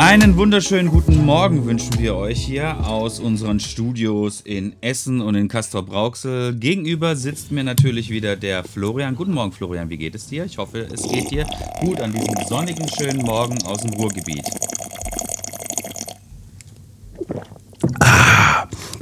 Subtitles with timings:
[0.00, 5.46] Einen wunderschönen guten Morgen wünschen wir euch hier aus unseren Studios in Essen und in
[5.46, 6.54] Castrop-Rauxel.
[6.54, 9.14] Gegenüber sitzt mir natürlich wieder der Florian.
[9.14, 9.90] Guten Morgen, Florian.
[9.90, 10.46] Wie geht es dir?
[10.46, 11.46] Ich hoffe, es geht dir
[11.82, 14.44] gut an diesem sonnigen, schönen Morgen aus dem Ruhrgebiet.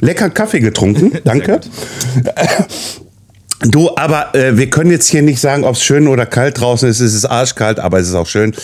[0.01, 1.61] Lecker Kaffee getrunken, danke.
[3.61, 6.89] Du, aber äh, wir können jetzt hier nicht sagen, ob es schön oder kalt draußen
[6.89, 7.01] ist.
[7.01, 8.55] Es ist arschkalt, aber es ist auch schön.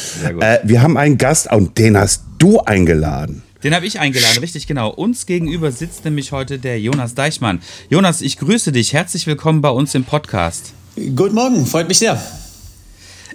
[0.41, 3.43] Äh, wir haben einen Gast und den hast du eingeladen.
[3.65, 4.91] Den habe ich eingeladen, richtig genau.
[4.91, 7.61] Uns gegenüber sitzt nämlich heute der Jonas Deichmann.
[7.89, 8.93] Jonas, ich grüße dich.
[8.93, 10.75] Herzlich willkommen bei uns im Podcast.
[10.95, 12.23] Guten Morgen, freut mich sehr.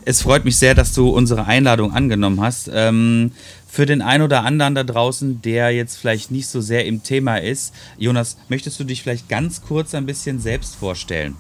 [0.06, 2.70] Es freut mich sehr, dass du unsere Einladung angenommen hast.
[2.74, 3.32] Ähm,
[3.68, 7.38] für den einen oder anderen da draußen, der jetzt vielleicht nicht so sehr im Thema
[7.38, 11.36] ist, Jonas, möchtest du dich vielleicht ganz kurz ein bisschen selbst vorstellen?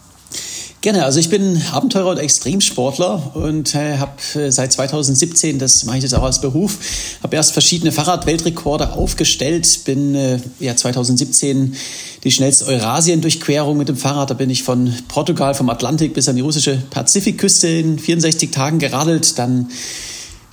[0.81, 5.97] Gerne, also ich bin Abenteurer und Extremsportler und äh, habe äh, seit 2017, das mache
[5.97, 6.77] ich jetzt auch als Beruf,
[7.21, 11.75] habe erst verschiedene Fahrrad-Weltrekorde aufgestellt, bin äh, ja 2017
[12.23, 16.38] die schnellste Eurasien-Durchquerung mit dem Fahrrad, da bin ich von Portugal, vom Atlantik bis an
[16.38, 19.69] die russische Pazifikküste in 64 Tagen geradelt, dann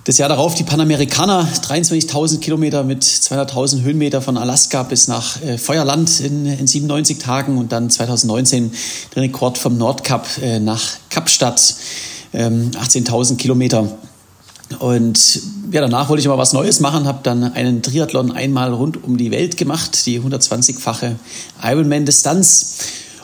[0.07, 5.59] das Jahr darauf die Panamerikaner, 23.000 Kilometer mit 200.000 Höhenmeter von Alaska bis nach äh,
[5.59, 8.71] Feuerland in, in 97 Tagen und dann 2019
[9.17, 11.75] den Rekord vom Nordkap äh, nach Kapstadt,
[12.33, 13.99] ähm, 18.000 Kilometer.
[14.79, 15.41] Und
[15.73, 19.17] ja, danach wollte ich mal was Neues machen, habe dann einen Triathlon einmal rund um
[19.17, 21.17] die Welt gemacht, die 120-fache
[21.65, 22.77] Ironman-Distanz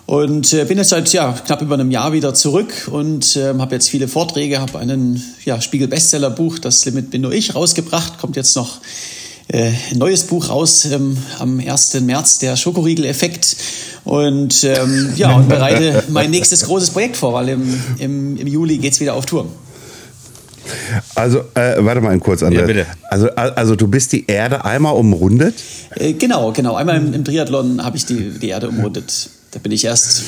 [0.07, 3.75] und äh, bin jetzt seit ja, knapp über einem Jahr wieder zurück und äh, habe
[3.75, 8.19] jetzt viele Vorträge, habe einen ja, Spiegel-Bestseller-Buch, das Limit bin nur ich, rausgebracht.
[8.19, 8.81] Kommt jetzt noch
[9.49, 12.01] äh, ein neues Buch raus ähm, am 1.
[12.01, 13.57] März, der Schokoriegel-Effekt.
[14.05, 18.79] Und ähm, ja, und bereite mein nächstes großes Projekt vor, weil im, im, im Juli
[18.79, 19.47] geht es wieder auf Tour.
[21.15, 22.61] Also, äh, warte mal kurz, André.
[22.61, 22.87] Ja, bitte.
[23.09, 25.55] Also, also, du bist die Erde einmal umrundet?
[25.95, 26.75] Äh, genau, genau.
[26.75, 29.31] Einmal im, im Triathlon habe ich die, die Erde umrundet.
[29.53, 30.25] Da bin ich erst.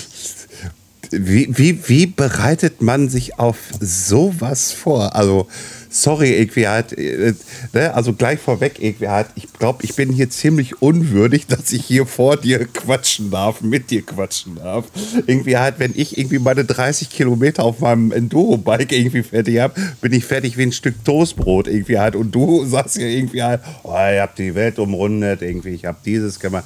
[1.11, 5.15] Wie, wie, wie bereitet man sich auf sowas vor?
[5.15, 5.47] Also,
[5.95, 7.35] sorry, halt, äh,
[7.73, 11.85] ne, also gleich vorweg, irgendwie halt, ich glaube, ich bin hier ziemlich unwürdig, dass ich
[11.85, 14.87] hier vor dir quatschen darf, mit dir quatschen darf.
[15.27, 20.13] Irgendwie halt, wenn ich irgendwie meine 30 Kilometer auf meinem Enduro-Bike irgendwie fertig habe, bin
[20.13, 23.93] ich fertig wie ein Stück Toastbrot irgendwie halt und du sagst ja irgendwie halt, oh,
[23.93, 26.65] ihr habt die Welt umrundet, irgendwie, ich habe dieses gemacht.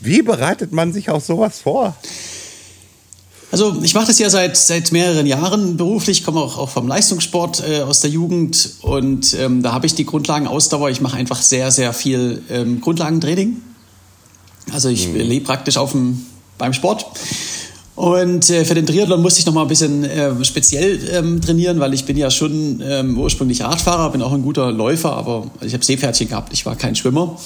[0.00, 1.96] Wie bereitet man sich auf sowas vor?
[3.54, 7.62] Also ich mache das ja seit, seit mehreren Jahren beruflich, komme auch, auch vom Leistungssport
[7.64, 10.90] äh, aus der Jugend und ähm, da habe ich die Grundlagenausdauer.
[10.90, 13.62] Ich mache einfach sehr, sehr viel ähm, Grundlagentraining.
[14.72, 15.16] Also ich mhm.
[15.16, 16.26] lebe praktisch auf dem,
[16.58, 17.06] beim Sport.
[17.94, 21.78] Und äh, für den Triathlon musste ich noch mal ein bisschen äh, speziell ähm, trainieren,
[21.78, 25.74] weil ich bin ja schon ähm, ursprünglich Radfahrer, bin auch ein guter Läufer, aber ich
[25.74, 27.38] habe Seepferdchen gehabt, ich war kein Schwimmer.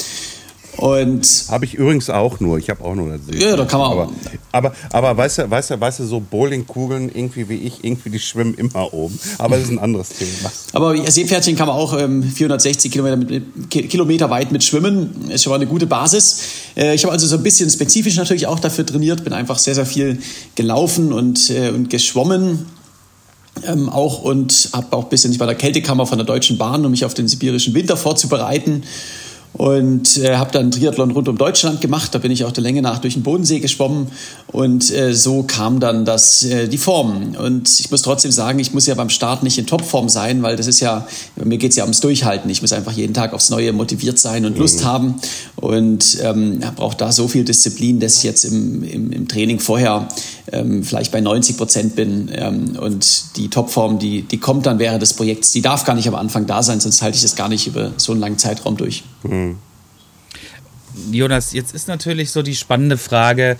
[0.78, 2.56] Und habe ich übrigens auch nur.
[2.56, 4.12] Ich habe auch nur das Ja, da kann man aber, auch.
[4.53, 8.21] Aber, aber weißt du, weißt du, weißt du, so Bowlingkugeln irgendwie wie ich, irgendwie die
[8.21, 9.19] schwimmen immer oben.
[9.38, 10.53] Aber das ist ein anderes Thema.
[10.72, 15.28] Aber Seepferdchen kann man auch ähm, 460 Kilometer, mit, Kilometer weit mit schwimmen.
[15.31, 16.43] Ist schon mal eine gute Basis.
[16.77, 19.25] Äh, ich habe also so ein bisschen spezifisch natürlich auch dafür trainiert.
[19.25, 20.21] Bin einfach sehr, sehr viel
[20.55, 22.67] gelaufen und, äh, und geschwommen.
[23.67, 26.84] Ähm, auch und habe auch ein bisschen, ich war der Kältekammer von der Deutschen Bahn,
[26.84, 28.84] um mich auf den sibirischen Winter vorzubereiten
[29.55, 32.15] und äh, habe dann Triathlon rund um Deutschland gemacht.
[32.15, 34.09] Da bin ich auch der Länge nach durch den Bodensee geschwommen
[34.53, 37.35] und äh, so kam dann das äh, die Form.
[37.37, 40.57] Und ich muss trotzdem sagen, ich muss ja beim Start nicht in Topform sein, weil
[40.57, 41.07] das ist ja
[41.43, 42.49] mir geht's ja ums Durchhalten.
[42.51, 44.85] Ich muss einfach jeden Tag aufs Neue motiviert sein und Lust mhm.
[44.85, 45.15] haben
[45.57, 50.09] und ähm, brauche da so viel Disziplin, dass ich jetzt im, im, im Training vorher
[50.53, 55.03] ähm, vielleicht bei 90 Prozent bin ähm, und die Topform, die die kommt dann während
[55.03, 55.53] des Projekts.
[55.53, 57.93] Die darf gar nicht am Anfang da sein, sonst halte ich das gar nicht über
[57.97, 59.03] so einen langen Zeitraum durch.
[59.23, 59.59] Mhm.
[61.11, 63.56] Jonas, jetzt ist natürlich so die spannende Frage,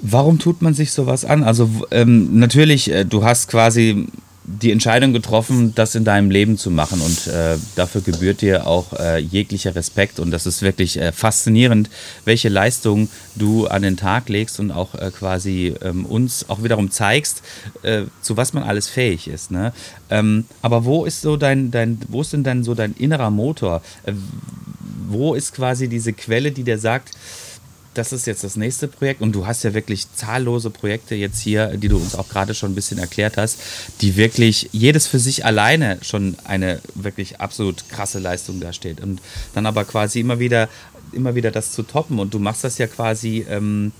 [0.00, 1.42] warum tut man sich sowas an?
[1.42, 4.06] Also ähm, natürlich, äh, du hast quasi
[4.50, 8.94] die Entscheidung getroffen, das in deinem Leben zu machen und äh, dafür gebührt dir auch
[8.94, 11.90] äh, jeglicher Respekt und das ist wirklich äh, faszinierend,
[12.24, 16.90] welche Leistung du an den Tag legst und auch äh, quasi ähm, uns auch wiederum
[16.90, 17.42] zeigst,
[17.82, 19.50] äh, zu was man alles fähig ist.
[19.50, 19.74] Ne?
[20.08, 23.82] Ähm, aber wo ist so dein, dein, wo ist denn dann so dein innerer Motor?
[24.04, 24.14] Äh,
[25.08, 27.10] wo ist quasi diese Quelle, die dir sagt,
[27.98, 31.76] das ist jetzt das nächste Projekt und du hast ja wirklich zahllose Projekte jetzt hier,
[31.76, 33.60] die du uns auch gerade schon ein bisschen erklärt hast,
[34.00, 39.20] die wirklich jedes für sich alleine schon eine wirklich absolut krasse Leistung darstellt und
[39.52, 40.68] dann aber quasi immer wieder,
[41.12, 43.92] immer wieder das zu toppen und du machst das ja quasi ähm,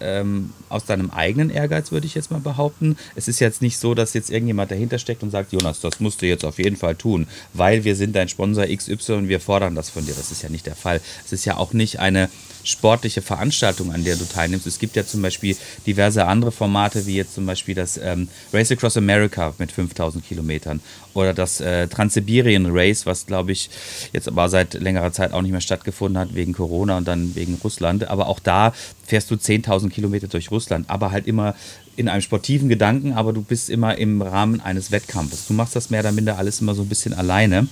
[0.00, 2.96] ähm, aus deinem eigenen Ehrgeiz, würde ich jetzt mal behaupten.
[3.14, 6.22] Es ist jetzt nicht so, dass jetzt irgendjemand dahinter steckt und sagt, Jonas, das musst
[6.22, 9.74] du jetzt auf jeden Fall tun, weil wir sind dein Sponsor XY und wir fordern
[9.74, 10.14] das von dir.
[10.14, 11.00] Das ist ja nicht der Fall.
[11.24, 12.28] Es ist ja auch nicht eine
[12.66, 14.66] sportliche Veranstaltung, an der du teilnimmst.
[14.66, 15.56] Es gibt ja zum Beispiel
[15.86, 20.80] diverse andere Formate, wie jetzt zum Beispiel das ähm, Race Across America mit 5000 Kilometern
[21.16, 23.70] oder das äh, Transsibirien Race, was glaube ich
[24.12, 27.58] jetzt aber seit längerer Zeit auch nicht mehr stattgefunden hat wegen Corona und dann wegen
[27.62, 28.08] Russland.
[28.08, 28.72] Aber auch da
[29.04, 31.54] fährst du 10.000 Kilometer durch Russland, aber halt immer
[31.96, 35.46] in einem sportiven Gedanken, aber du bist immer im Rahmen eines Wettkampfes.
[35.46, 37.68] Du machst das mehr oder minder alles immer so ein bisschen alleine.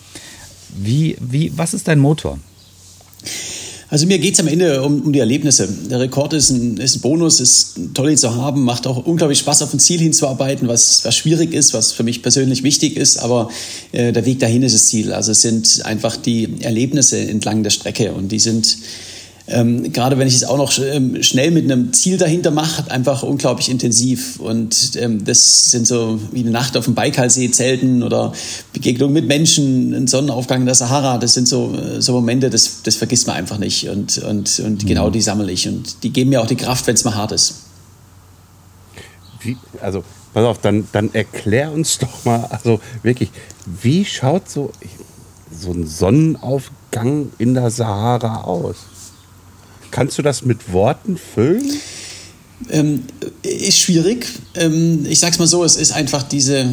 [0.70, 2.38] Wie, wie, was ist dein Motor?
[3.94, 5.68] Also mir geht es am Ende um, um, die Erlebnisse.
[5.88, 9.38] Der Rekord ist ein, ist ein Bonus, ist toll ihn zu haben, macht auch unglaublich
[9.38, 13.18] Spaß, auf ein Ziel hinzuarbeiten, was, was schwierig ist, was für mich persönlich wichtig ist,
[13.18, 13.50] aber
[13.92, 15.12] äh, der Weg dahin ist das Ziel.
[15.12, 18.78] Also es sind einfach die Erlebnisse entlang der Strecke und die sind
[19.46, 23.22] ähm, gerade wenn ich es auch noch ähm, schnell mit einem Ziel dahinter mache, einfach
[23.22, 24.40] unglaublich intensiv.
[24.40, 28.32] Und ähm, das sind so wie eine Nacht auf dem Baikalsee zelten oder
[28.72, 31.18] Begegnung mit Menschen, ein Sonnenaufgang in der Sahara.
[31.18, 33.86] Das sind so, äh, so Momente, das, das vergisst man einfach nicht.
[33.90, 34.88] Und, und, und mhm.
[34.88, 35.68] genau die sammle ich.
[35.68, 37.56] Und die geben mir auch die Kraft, wenn es mal hart ist.
[39.42, 43.28] Wie, also, pass auf, dann, dann erklär uns doch mal, also wirklich,
[43.66, 44.72] wie schaut so,
[45.52, 48.76] so ein Sonnenaufgang in der Sahara aus?
[49.94, 51.70] Kannst du das mit Worten füllen?
[52.68, 53.04] Ähm,
[53.42, 54.26] ist schwierig.
[54.56, 56.64] Ähm, ich sag's mal so, es ist einfach diese,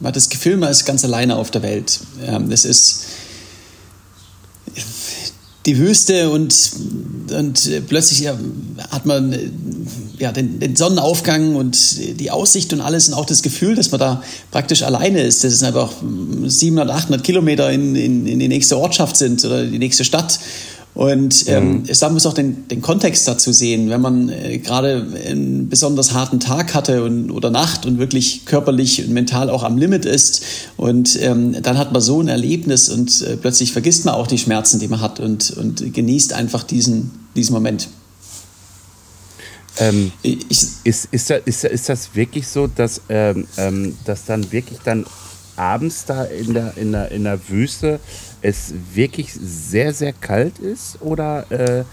[0.00, 2.00] man hat das Gefühl, man ist ganz alleine auf der Welt.
[2.26, 3.04] Ähm, es ist
[5.66, 6.72] die Wüste und,
[7.30, 9.38] und plötzlich hat man
[10.18, 14.00] ja, den, den, Sonnenaufgang und die Aussicht und alles und auch das Gefühl, dass man
[14.00, 15.44] da praktisch alleine ist.
[15.44, 15.92] Das ist einfach
[16.46, 20.40] 700, 800 Kilometer in, in, in die nächste Ortschaft sind oder die nächste Stadt
[20.94, 21.88] und ähm, mhm.
[22.00, 26.38] man muss auch den, den Kontext dazu sehen, wenn man äh, gerade einen besonders harten
[26.38, 30.42] Tag hatte und, oder Nacht und wirklich körperlich und mental auch am Limit ist
[30.76, 34.38] und ähm, dann hat man so ein Erlebnis und äh, plötzlich vergisst man auch die
[34.38, 37.88] Schmerzen, die man hat und, und genießt einfach diesen, diesen Moment.
[39.78, 40.38] Ähm, ich,
[40.84, 45.06] ist, ist, da, ist, ist das wirklich so, dass, ähm, ähm, dass dann wirklich dann
[45.56, 48.00] abends da in der, in der, in der Wüste
[48.42, 51.00] es wirklich sehr, sehr kalt ist?
[51.00, 51.84] Oder äh,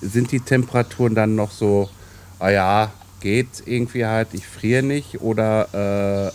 [0.00, 1.88] sind die Temperaturen dann noch so,
[2.38, 5.20] ah ja, geht irgendwie halt, ich friere nicht?
[5.20, 5.68] Oder,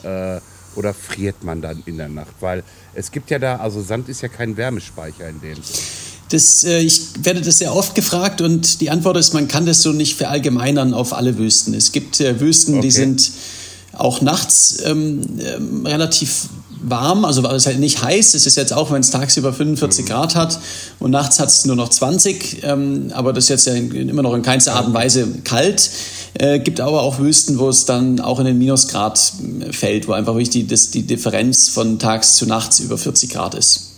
[0.06, 0.42] äh, äh,
[0.76, 2.36] oder friert man dann in der Nacht?
[2.40, 5.58] Weil es gibt ja da, also Sand ist ja kein Wärmespeicher in dem.
[6.30, 9.82] Das, äh, ich werde das sehr oft gefragt und die Antwort ist, man kann das
[9.82, 11.74] so nicht verallgemeinern auf alle Wüsten.
[11.74, 12.82] Es gibt äh, Wüsten, okay.
[12.82, 13.32] die sind
[13.94, 16.50] auch nachts ähm, ähm, relativ
[16.84, 18.34] warm, also weil es halt nicht heiß.
[18.34, 20.60] Es ist jetzt auch, wenn es tagsüber 45 Grad hat
[21.00, 24.34] und nachts hat es nur noch 20, ähm, aber das ist jetzt ja immer noch
[24.34, 25.90] in keinster Art und Weise kalt.
[26.36, 30.14] Äh, gibt aber auch Wüsten, wo es dann auch in den Minusgrad äh, fällt, wo
[30.14, 33.92] einfach wirklich die, das, die Differenz von tags zu nachts über 40 Grad ist.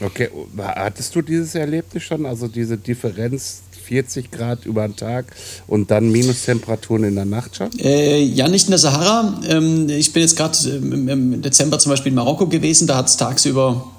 [0.00, 0.28] Okay,
[0.58, 5.26] hattest du dieses Erlebnis schon, also diese Differenz 40 Grad über den Tag
[5.66, 7.70] und dann Minustemperaturen in der Nacht schon?
[7.78, 9.40] Äh, ja, nicht in der Sahara.
[9.48, 12.86] Ähm, ich bin jetzt gerade ähm, im Dezember zum Beispiel in Marokko gewesen.
[12.86, 13.92] Da hat es tagsüber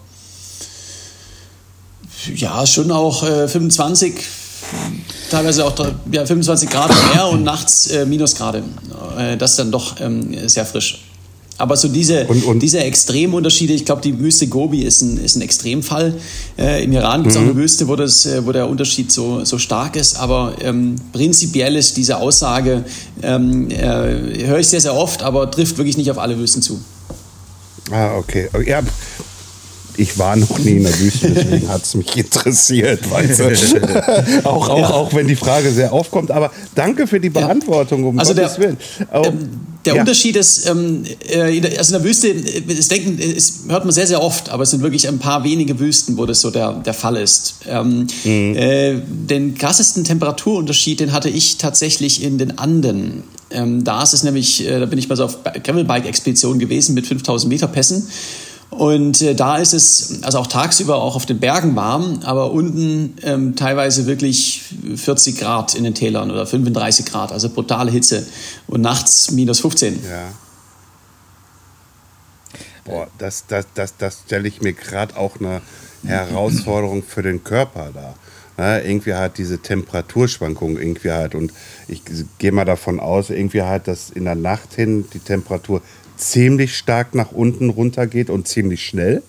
[2.36, 4.14] ja schon auch äh, 25,
[5.30, 5.74] teilweise auch
[6.12, 8.64] ja, 25 Grad mehr und nachts äh, Minusgrade.
[9.18, 11.03] Äh, das ist dann doch ähm, sehr frisch.
[11.58, 15.36] Aber so diese, und, und diese Extremunterschiede, ich glaube, die Wüste Gobi ist ein, ist
[15.36, 16.16] ein Extremfall.
[16.58, 17.46] Äh, Im Iran gibt es mhm.
[17.46, 20.18] auch eine Wüste, wo, das, äh, wo der Unterschied so, so stark ist.
[20.18, 22.84] Aber ähm, prinzipiell ist diese Aussage,
[23.22, 26.80] ähm, äh, höre ich sehr, sehr oft, aber trifft wirklich nicht auf alle Wüsten zu.
[27.92, 28.50] Ah, okay.
[28.66, 28.82] Ja,
[29.98, 33.10] ich war noch nie in der Wüste, deswegen hat es mich interessiert.
[33.10, 34.44] Weißt du?
[34.44, 34.90] auch, auch, ja.
[34.90, 36.32] auch wenn die Frage sehr aufkommt.
[36.32, 38.78] Aber danke für die Beantwortung, um also Gottes der, Willen.
[39.14, 39.26] Oh,
[39.86, 40.02] der ja.
[40.02, 44.08] Unterschied ist, ähm, äh, also in der Wüste, äh, das denken, das hört man sehr,
[44.08, 46.94] sehr oft, aber es sind wirklich ein paar wenige Wüsten, wo das so der, der
[46.94, 47.56] Fall ist.
[47.68, 48.56] Ähm, mhm.
[48.56, 53.24] äh, den krassesten Temperaturunterschied, den hatte ich tatsächlich in den Anden.
[53.52, 57.06] Ähm, da ist es nämlich, äh, da bin ich mal so auf Gravelbike-Expedition gewesen mit
[57.06, 58.08] 5000 Meter Pässen.
[58.74, 63.16] Und äh, da ist es also auch tagsüber auch auf den Bergen warm, aber unten
[63.22, 64.64] ähm, teilweise wirklich
[64.96, 68.26] 40 Grad in den Tälern oder 35 Grad, also brutale Hitze.
[68.68, 70.04] Und nachts minus 15.
[70.04, 70.32] Ja.
[72.86, 75.62] Boah, das, das, das, das stelle ich mir gerade auch eine
[76.06, 78.16] Herausforderung für den Körper dar.
[78.58, 81.36] ja, irgendwie halt diese Temperaturschwankungen irgendwie halt.
[81.36, 81.54] Und
[81.88, 82.02] ich
[82.40, 85.82] gehe mal davon aus, irgendwie halt, dass in der Nacht hin die Temperatur
[86.32, 89.24] ziemlich stark nach unten runter geht und ziemlich schnell.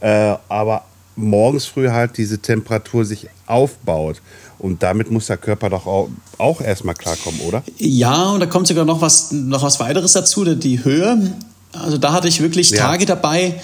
[0.00, 0.84] Äh, aber
[1.16, 4.20] morgens früh halt diese Temperatur sich aufbaut.
[4.58, 6.08] Und damit muss der Körper doch auch,
[6.38, 7.62] auch erstmal klarkommen, oder?
[7.78, 11.32] Ja, und da kommt sogar noch was, noch was weiteres dazu, die Höhe.
[11.72, 12.78] Also da hatte ich wirklich ja.
[12.78, 13.60] Tage dabei,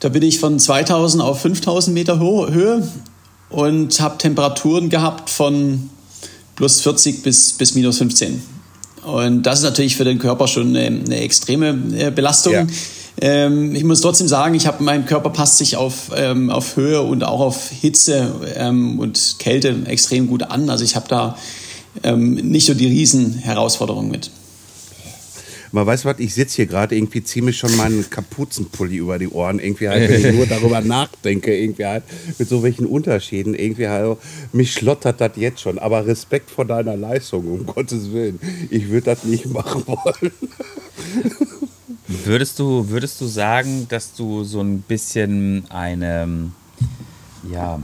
[0.00, 2.88] da bin ich von 2000 auf 5000 Meter Höhe
[3.48, 5.90] und habe Temperaturen gehabt von
[6.56, 8.53] plus 40 bis, bis minus 15.
[9.04, 12.54] Und das ist natürlich für den Körper schon eine, eine extreme äh, Belastung.
[12.54, 12.66] Ja.
[13.20, 17.02] Ähm, ich muss trotzdem sagen, ich habe mein Körper passt sich auf, ähm, auf Höhe
[17.02, 20.68] und auch auf Hitze ähm, und Kälte extrem gut an.
[20.68, 21.36] Also ich habe da
[22.02, 24.30] ähm, nicht so die Riesenherausforderung mit.
[25.74, 29.58] Man weiß was, ich sitze hier gerade irgendwie ziemlich schon meinen Kapuzenpulli über die Ohren,
[29.58, 32.04] irgendwie halt, wenn ich nur darüber nachdenke, irgendwie halt
[32.38, 34.16] mit so welchen Unterschieden, irgendwie halt,
[34.52, 38.38] mich schlottert das jetzt schon, aber Respekt vor deiner Leistung, um Gottes Willen.
[38.70, 40.32] Ich würde das nicht machen wollen.
[42.06, 46.52] Würdest du, würdest du sagen, dass du so ein bisschen eine,
[47.50, 47.82] ja,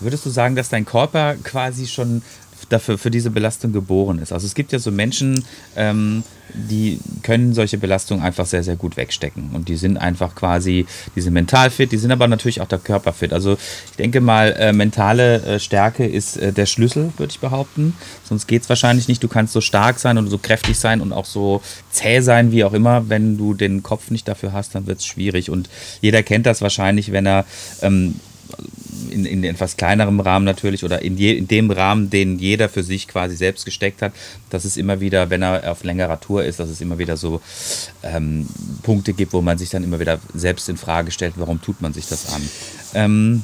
[0.00, 2.22] würdest du sagen, dass dein Körper quasi schon
[2.70, 4.32] dafür für diese Belastung geboren ist.
[4.32, 5.44] Also es gibt ja so Menschen,
[5.76, 6.22] ähm,
[6.54, 9.50] die können solche Belastungen einfach sehr, sehr gut wegstecken.
[9.52, 12.78] Und die sind einfach quasi, die sind mental fit, die sind aber natürlich auch der
[12.78, 13.32] Körper fit.
[13.32, 13.56] Also
[13.90, 17.94] ich denke mal, äh, mentale äh, Stärke ist äh, der Schlüssel, würde ich behaupten.
[18.24, 19.22] Sonst geht es wahrscheinlich nicht.
[19.22, 22.64] Du kannst so stark sein und so kräftig sein und auch so zäh sein, wie
[22.64, 23.08] auch immer.
[23.08, 25.50] Wenn du den Kopf nicht dafür hast, dann wird es schwierig.
[25.50, 25.68] Und
[26.00, 27.44] jeder kennt das wahrscheinlich, wenn er
[27.82, 28.16] ähm,
[29.10, 32.82] in, in etwas kleinerem Rahmen natürlich oder in, je, in dem Rahmen, den jeder für
[32.82, 34.12] sich quasi selbst gesteckt hat,
[34.50, 37.40] dass es immer wieder, wenn er auf längerer Tour ist, dass es immer wieder so
[38.02, 38.46] ähm,
[38.82, 41.92] Punkte gibt, wo man sich dann immer wieder selbst in Frage stellt, warum tut man
[41.92, 42.42] sich das an.
[42.94, 43.42] Ähm,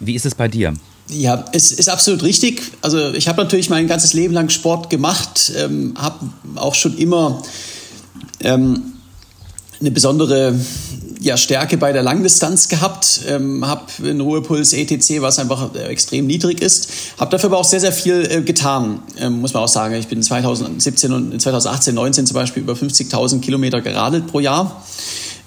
[0.00, 0.74] wie ist es bei dir?
[1.10, 2.60] Ja, es ist absolut richtig.
[2.82, 7.42] Also ich habe natürlich mein ganzes Leben lang Sport gemacht, ähm, habe auch schon immer
[8.40, 8.92] ähm,
[9.80, 10.58] eine besondere
[11.20, 16.26] ja, Stärke bei der Langdistanz gehabt, ähm, habe einen Ruhepuls ETC, was einfach äh, extrem
[16.26, 19.68] niedrig ist, habe dafür aber auch sehr, sehr viel äh, getan, ähm, muss man auch
[19.68, 19.94] sagen.
[19.94, 24.82] Ich bin 2017 und 2018, 19 zum Beispiel über 50.000 Kilometer geradelt pro Jahr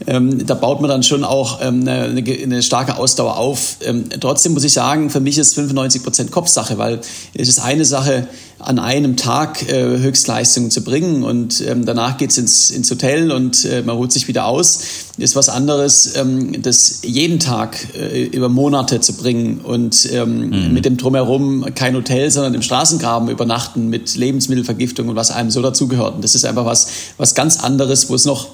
[0.07, 3.77] ähm, da baut man dann schon auch ähm, eine, eine, starke Ausdauer auf.
[3.81, 7.01] Ähm, trotzdem muss ich sagen, für mich ist 95 Prozent Kopfsache, weil
[7.33, 8.27] es ist eine Sache,
[8.63, 13.65] an einem Tag äh, Höchstleistungen zu bringen und ähm, danach geht's ins, ins Hotel und
[13.65, 14.81] äh, man ruht sich wieder aus.
[15.17, 20.73] Ist was anderes, ähm, das jeden Tag äh, über Monate zu bringen und ähm, mhm.
[20.73, 25.61] mit dem Drumherum kein Hotel, sondern im Straßengraben übernachten mit Lebensmittelvergiftung und was einem so
[25.61, 26.15] dazugehört.
[26.15, 28.49] Und das ist einfach was, was ganz anderes, wo es noch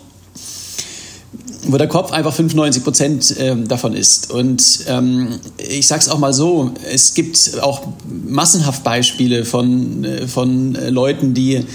[1.68, 4.32] wo der Kopf einfach 95 Prozent ähm, davon ist.
[4.32, 7.88] Und ähm, ich sage es auch mal so, es gibt auch
[8.28, 11.66] massenhaft Beispiele von, äh, von Leuten, die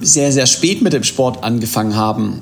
[0.00, 2.38] sehr, sehr spät mit dem Sport angefangen haben.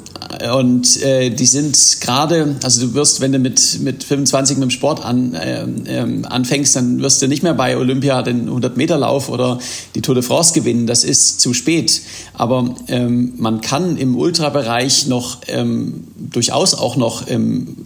[0.54, 4.71] Und äh, die sind gerade, also du wirst, wenn du mit, mit 25 mit dem
[4.71, 9.59] Sport an, äh, äh, anfängst, dann wirst du nicht mehr bei Olympia den 100-Meter-Lauf oder
[9.95, 10.87] die Tour de France gewinnen.
[10.87, 12.00] Das ist zu spät.
[12.33, 17.76] Aber ähm, man kann im Ultrabereich noch ähm, durchaus auch noch ähm,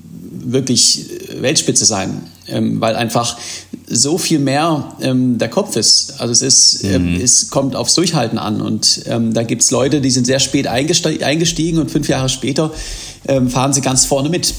[0.52, 1.06] wirklich
[1.40, 3.36] Weltspitze sein, ähm, weil einfach
[3.90, 6.20] so viel mehr ähm, der Kopf ist.
[6.20, 7.20] Also es ist, ähm, mhm.
[7.20, 10.66] es kommt aufs Durchhalten an und ähm, da gibt es Leute, die sind sehr spät
[10.66, 12.72] eingestiegen und fünf Jahre später
[13.26, 14.54] ähm, fahren sie ganz vorne mit.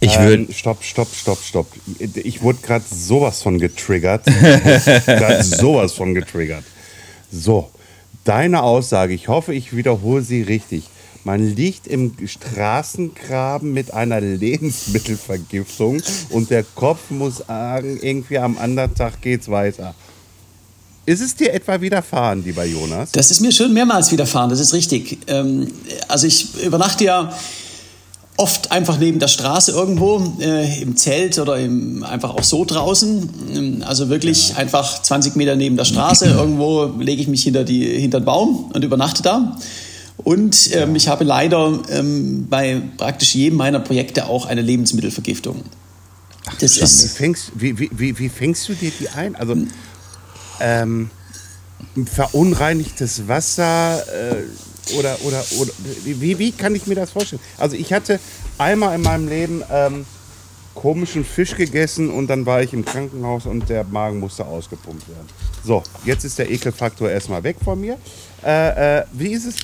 [0.00, 0.44] Ich würde.
[0.44, 1.66] Ähm, stopp, stopp, stopp, stopp.
[1.98, 4.24] Ich wurde gerade sowas von getriggert.
[5.06, 6.64] gerade sowas von getriggert.
[7.32, 7.70] So,
[8.24, 10.84] deine Aussage, ich hoffe, ich wiederhole sie richtig.
[11.26, 18.94] Man liegt im Straßengraben mit einer Lebensmittelvergiftung und der Kopf muss sagen, irgendwie am anderen
[18.94, 19.96] Tag geht's weiter.
[21.04, 23.10] Ist es dir etwa widerfahren, lieber Jonas?
[23.10, 25.18] Das ist mir schon mehrmals widerfahren, das ist richtig.
[25.26, 25.66] Ähm,
[26.06, 27.36] also ich übernachte ja
[28.36, 33.30] oft einfach neben der Straße irgendwo äh, im Zelt oder im, einfach auch so draußen.
[33.52, 34.58] Ähm, also wirklich ja.
[34.58, 36.26] einfach 20 Meter neben der Straße.
[36.26, 39.56] Irgendwo lege ich mich hinter, die, hinter den Baum und übernachte da.
[40.26, 45.62] Und ähm, ich habe leider ähm, bei praktisch jedem meiner Projekte auch eine Lebensmittelvergiftung.
[46.46, 49.36] Ach, das ist wie, fängst, wie, wie, wie, fängst du dir die ein?
[49.36, 49.56] Also
[50.58, 51.10] ähm,
[52.12, 55.70] verunreinigtes Wasser äh, oder, oder, oder
[56.02, 57.40] wie, wie kann ich mir das vorstellen?
[57.56, 58.18] Also ich hatte
[58.58, 60.06] einmal in meinem Leben ähm,
[60.76, 65.26] komischen Fisch gegessen und dann war ich im Krankenhaus und der Magen musste ausgepumpt werden.
[65.64, 67.98] So, jetzt ist der Ekelfaktor erstmal weg von mir.
[68.44, 69.56] Äh, äh, wie ist es,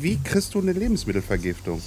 [0.00, 1.80] wie kriegst du eine Lebensmittelvergiftung?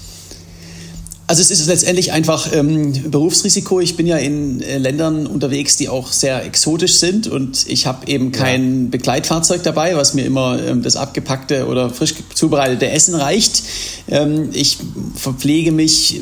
[1.27, 3.79] Also es ist letztendlich einfach ähm, Berufsrisiko.
[3.79, 8.05] Ich bin ja in äh, Ländern unterwegs, die auch sehr exotisch sind und ich habe
[8.07, 8.89] eben kein ja.
[8.91, 13.63] Begleitfahrzeug dabei, was mir immer ähm, das abgepackte oder frisch zubereitete Essen reicht.
[14.07, 14.77] Ähm, ich
[15.15, 16.21] verpflege mich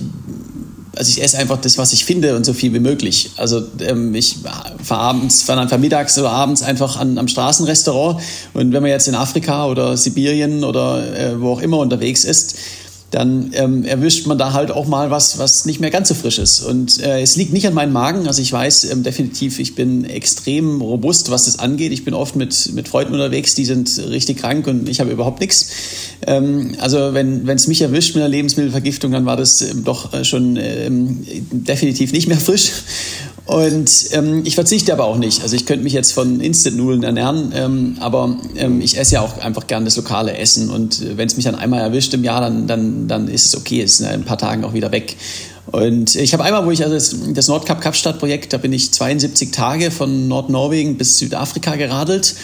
[0.96, 3.32] also ich esse einfach das, was ich finde und so viel wie möglich.
[3.38, 4.38] Also ähm, ich
[4.84, 8.22] fahre abends, fahre dann mittags oder abends einfach an, am Straßenrestaurant
[8.54, 12.56] und wenn man jetzt in Afrika oder Sibirien oder äh, wo auch immer unterwegs ist,
[13.14, 16.40] dann ähm, erwischt man da halt auch mal was, was nicht mehr ganz so frisch
[16.40, 16.62] ist.
[16.62, 18.28] Und äh, es liegt nicht an meinem Magen.
[18.28, 21.92] Also ich weiß ähm, definitiv, ich bin extrem robust, was das angeht.
[21.92, 25.42] Ich bin oft mit, mit Freunden unterwegs, die sind richtig krank und ich habe überhaupt
[25.42, 25.70] nichts.
[26.26, 30.24] Ähm, also wenn es mich erwischt mit einer Lebensmittelvergiftung, dann war das ähm, doch äh,
[30.24, 32.72] schon ähm, definitiv nicht mehr frisch.
[33.46, 35.42] Und ähm, ich verzichte aber auch nicht.
[35.42, 39.38] Also ich könnte mich jetzt von Instant-Nudeln ernähren, ähm, aber ähm, ich esse ja auch
[39.40, 40.70] einfach gern das lokale Essen.
[40.70, 43.58] Und äh, wenn es mich dann einmal erwischt im Jahr, dann, dann, dann ist es
[43.58, 45.18] okay, ist in ein paar Tagen auch wieder weg.
[45.66, 48.94] Und ich habe einmal, wo ich also das, das Nordkap Kapstadt Projekt, da bin ich
[48.94, 52.36] 72 Tage von Nordnorwegen bis Südafrika geradelt.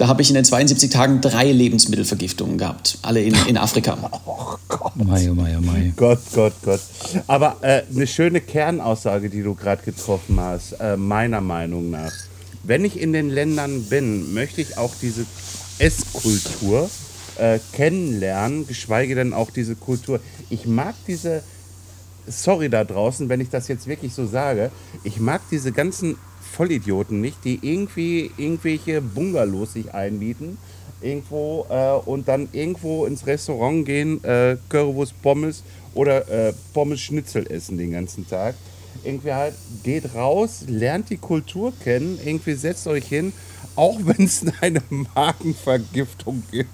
[0.00, 3.98] Da habe ich in den 72 Tagen drei Lebensmittelvergiftungen gehabt, alle in, in Afrika.
[4.24, 4.96] Oh Gott.
[4.96, 5.92] Mei, oh mei, oh mei.
[5.94, 6.80] Gott, Gott, Gott.
[7.26, 12.12] Aber äh, eine schöne Kernaussage, die du gerade getroffen hast, äh, meiner Meinung nach.
[12.62, 15.26] Wenn ich in den Ländern bin, möchte ich auch diese
[15.78, 16.88] Esskultur
[17.36, 20.20] äh, kennenlernen, geschweige denn auch diese Kultur.
[20.48, 21.42] Ich mag diese,
[22.26, 24.70] sorry da draußen, wenn ich das jetzt wirklich so sage,
[25.04, 26.16] ich mag diese ganzen
[26.50, 30.58] Vollidioten nicht, die irgendwie irgendwelche Bungalows sich einmieten
[31.00, 35.62] irgendwo äh, und dann irgendwo ins Restaurant gehen, äh, Currywurst Pommes
[35.94, 38.54] oder äh, Pommes Schnitzel essen den ganzen Tag.
[39.04, 43.32] Irgendwie halt, geht raus, lernt die Kultur kennen, irgendwie setzt euch hin,
[43.76, 46.70] auch wenn es eine Magenvergiftung gibt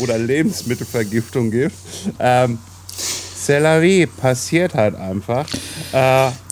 [0.00, 1.74] oder Lebensmittelvergiftung gibt.
[2.18, 2.58] Ähm,
[3.50, 5.44] Sellerie passiert halt einfach.
[5.92, 5.96] Äh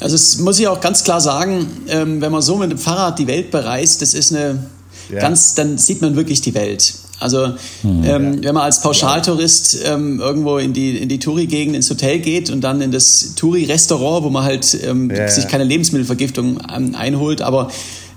[0.01, 3.21] also das muss ich auch ganz klar sagen, ähm, wenn man so mit dem Fahrrad
[3.21, 4.65] die Welt bereist, das ist eine
[5.09, 5.21] ja.
[5.21, 6.95] ganz, dann sieht man wirklich die Welt.
[7.21, 8.49] Also hm, ähm, ja.
[8.49, 12.63] wenn man als Pauschaltourist ähm, irgendwo in die, in die Touri-Gegend ins Hotel geht und
[12.63, 17.71] dann in das Touri-Restaurant, wo man halt ähm, ja, sich keine Lebensmittelvergiftung ähm, einholt, aber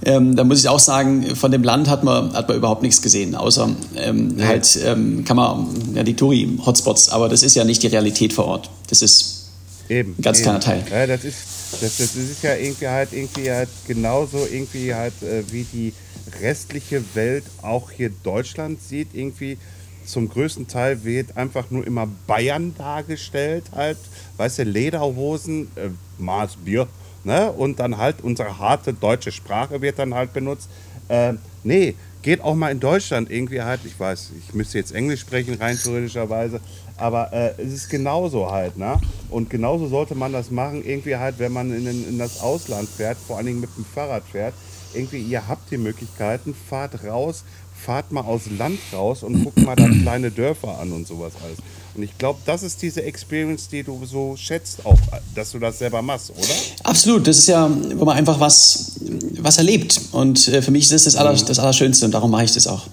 [0.04, 3.02] ähm, da muss ich auch sagen, von dem Land hat man, hat man überhaupt nichts
[3.02, 7.84] gesehen, außer ähm, halt ähm, kann man ja die Touri-Hotspots, aber das ist ja nicht
[7.84, 8.70] die Realität vor Ort.
[8.90, 9.50] Das ist
[9.90, 10.44] eben, ein ganz eben.
[10.46, 10.84] kleiner Teil.
[10.90, 11.38] Ja, das ist,
[11.82, 15.94] das, das ist ja irgendwie halt irgendwie halt genauso irgendwie halt äh, wie die
[16.42, 19.58] restliche Welt auch hier Deutschland sieht irgendwie
[20.06, 23.98] zum größten Teil wird einfach nur immer Bayern dargestellt halt,
[24.38, 26.88] weißt du, Lederhosen, äh, Maß Bier,
[27.24, 27.52] Ne?
[27.52, 30.70] Und dann halt unsere harte deutsche Sprache wird dann halt benutzt.
[31.08, 35.22] Äh, nee, geht auch mal in Deutschland irgendwie halt, ich weiß, ich müsste jetzt Englisch
[35.22, 36.60] sprechen, rein theoretischerweise,
[36.98, 39.00] aber äh, es ist genauso halt, ne?
[39.30, 43.18] Und genauso sollte man das machen, irgendwie halt, wenn man in, in das Ausland fährt,
[43.18, 44.54] vor allen Dingen mit dem Fahrrad fährt.
[44.94, 49.76] Irgendwie, ihr habt die Möglichkeiten, fahrt raus, fahrt mal aus Land raus und guckt mal
[49.76, 51.58] da kleine Dörfer an und sowas alles.
[51.94, 54.98] Und ich glaube, das ist diese Experience, die du so schätzt, auch,
[55.36, 56.48] dass du das selber machst, oder?
[56.84, 57.28] Absolut.
[57.28, 58.94] Das ist ja, wo man einfach was,
[59.40, 60.00] was erlebt.
[60.12, 61.46] Und äh, für mich ist das das, Aller, mhm.
[61.46, 62.88] das Allerschönste und darum mache ich das auch.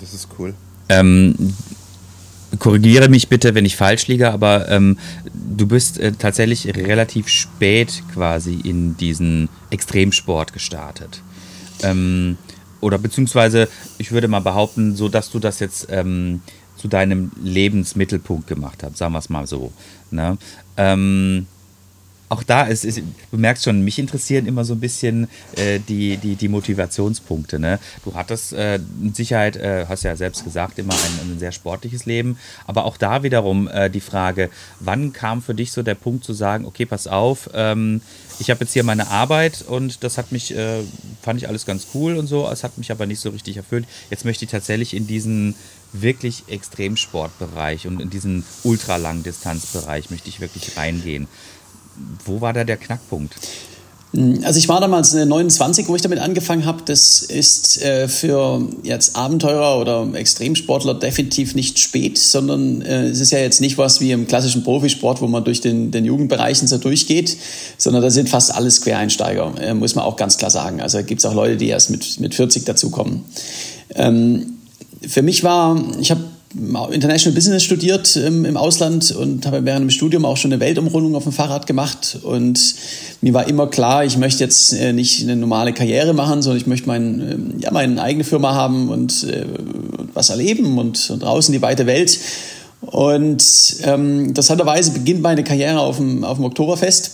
[0.00, 0.54] Das ist cool.
[0.88, 1.54] Ähm,
[2.58, 4.98] korrigiere mich bitte, wenn ich falsch liege, aber ähm,
[5.32, 11.22] du bist äh, tatsächlich relativ spät quasi in diesen Extremsport gestartet.
[11.82, 12.36] Ähm,
[12.80, 16.42] oder beziehungsweise, ich würde mal behaupten, so dass du das jetzt ähm,
[16.76, 19.72] zu deinem Lebensmittelpunkt gemacht hast, sagen wir es mal so.
[20.10, 20.38] Ne?
[20.76, 21.46] Ähm,
[22.34, 26.16] auch da ist, ist, du merkst schon, mich interessieren immer so ein bisschen äh, die,
[26.16, 27.58] die, die Motivationspunkte.
[27.58, 27.78] Ne?
[28.04, 32.06] Du hattest äh, mit Sicherheit, äh, hast ja selbst gesagt, immer ein, ein, sehr sportliches
[32.06, 32.38] Leben.
[32.66, 36.32] Aber auch da wiederum äh, die Frage, wann kam für dich so der Punkt zu
[36.32, 38.00] sagen, okay, pass auf, ähm,
[38.40, 40.80] ich habe jetzt hier meine Arbeit und das hat mich, äh,
[41.22, 43.86] fand ich alles ganz cool und so, es hat mich aber nicht so richtig erfüllt.
[44.10, 45.54] Jetzt möchte ich tatsächlich in diesen
[45.94, 51.28] wirklich Extremsportbereich und in diesen Ultralangdistanzbereich möchte ich wirklich reingehen.
[52.24, 53.34] Wo war da der Knackpunkt?
[54.42, 56.82] Also ich war damals 29, wo ich damit angefangen habe.
[56.84, 63.32] Das ist äh, für jetzt Abenteurer oder Extremsportler definitiv nicht spät, sondern äh, es ist
[63.32, 66.78] ja jetzt nicht was wie im klassischen Profisport, wo man durch den, den Jugendbereichen so
[66.78, 67.36] durchgeht,
[67.76, 70.80] sondern da sind fast alles Quereinsteiger, äh, muss man auch ganz klar sagen.
[70.80, 73.24] Also gibt es auch Leute, die erst mit, mit 40 dazukommen.
[73.96, 74.53] Ähm,
[75.08, 76.22] für mich war, ich habe
[76.92, 81.16] International Business studiert im, im Ausland und habe während dem Studium auch schon eine Weltumrundung
[81.16, 82.18] auf dem Fahrrad gemacht.
[82.22, 82.76] Und
[83.20, 86.66] mir war immer klar, ich möchte jetzt äh, nicht eine normale Karriere machen, sondern ich
[86.68, 89.46] möchte mein, ähm, ja, meine eigene Firma haben und äh,
[90.12, 92.18] was erleben und, und draußen die weite Welt.
[92.82, 93.44] Und
[93.82, 97.10] ähm, interessanterweise beginnt meine Karriere auf dem, auf dem Oktoberfest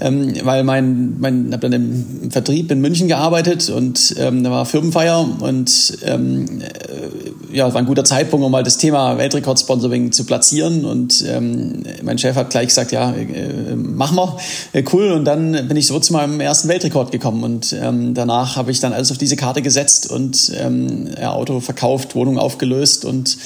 [0.00, 4.66] ähm, weil mein, mein habe dann im Vertrieb in München gearbeitet und ähm, da war
[4.66, 10.24] Firmenfeier und ähm, äh, ja, war ein guter Zeitpunkt, um mal das Thema Weltrekordsponsoring zu
[10.24, 14.36] platzieren und ähm, mein Chef hat gleich gesagt, ja, äh, mach mal,
[14.72, 18.56] äh, cool und dann bin ich so zu meinem ersten Weltrekord gekommen und ähm, danach
[18.56, 23.04] habe ich dann alles auf diese Karte gesetzt und ähm, ja, Auto verkauft, Wohnung aufgelöst
[23.04, 23.38] und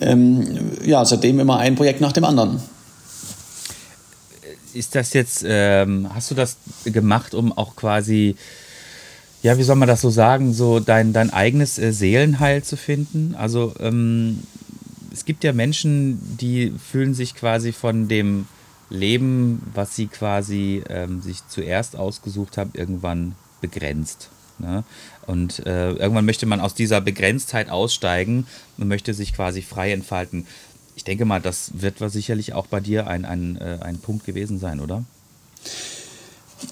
[0.00, 0.44] ähm,
[0.84, 2.60] ja, seitdem immer ein Projekt nach dem anderen
[4.74, 8.36] ist das jetzt, ähm, hast du das gemacht, um auch quasi,
[9.42, 13.34] ja, wie soll man das so sagen, so dein, dein eigenes äh, Seelenheil zu finden?
[13.36, 14.42] Also ähm,
[15.12, 18.46] es gibt ja Menschen, die fühlen sich quasi von dem
[18.90, 24.30] Leben, was sie quasi ähm, sich zuerst ausgesucht haben, irgendwann begrenzt.
[24.58, 24.84] Ne?
[25.26, 28.46] Und äh, irgendwann möchte man aus dieser Begrenztheit aussteigen
[28.78, 30.46] und möchte sich quasi frei entfalten
[30.96, 34.58] ich denke mal, das wird sicherlich auch bei dir ein, ein, äh, ein Punkt gewesen
[34.58, 35.04] sein, oder?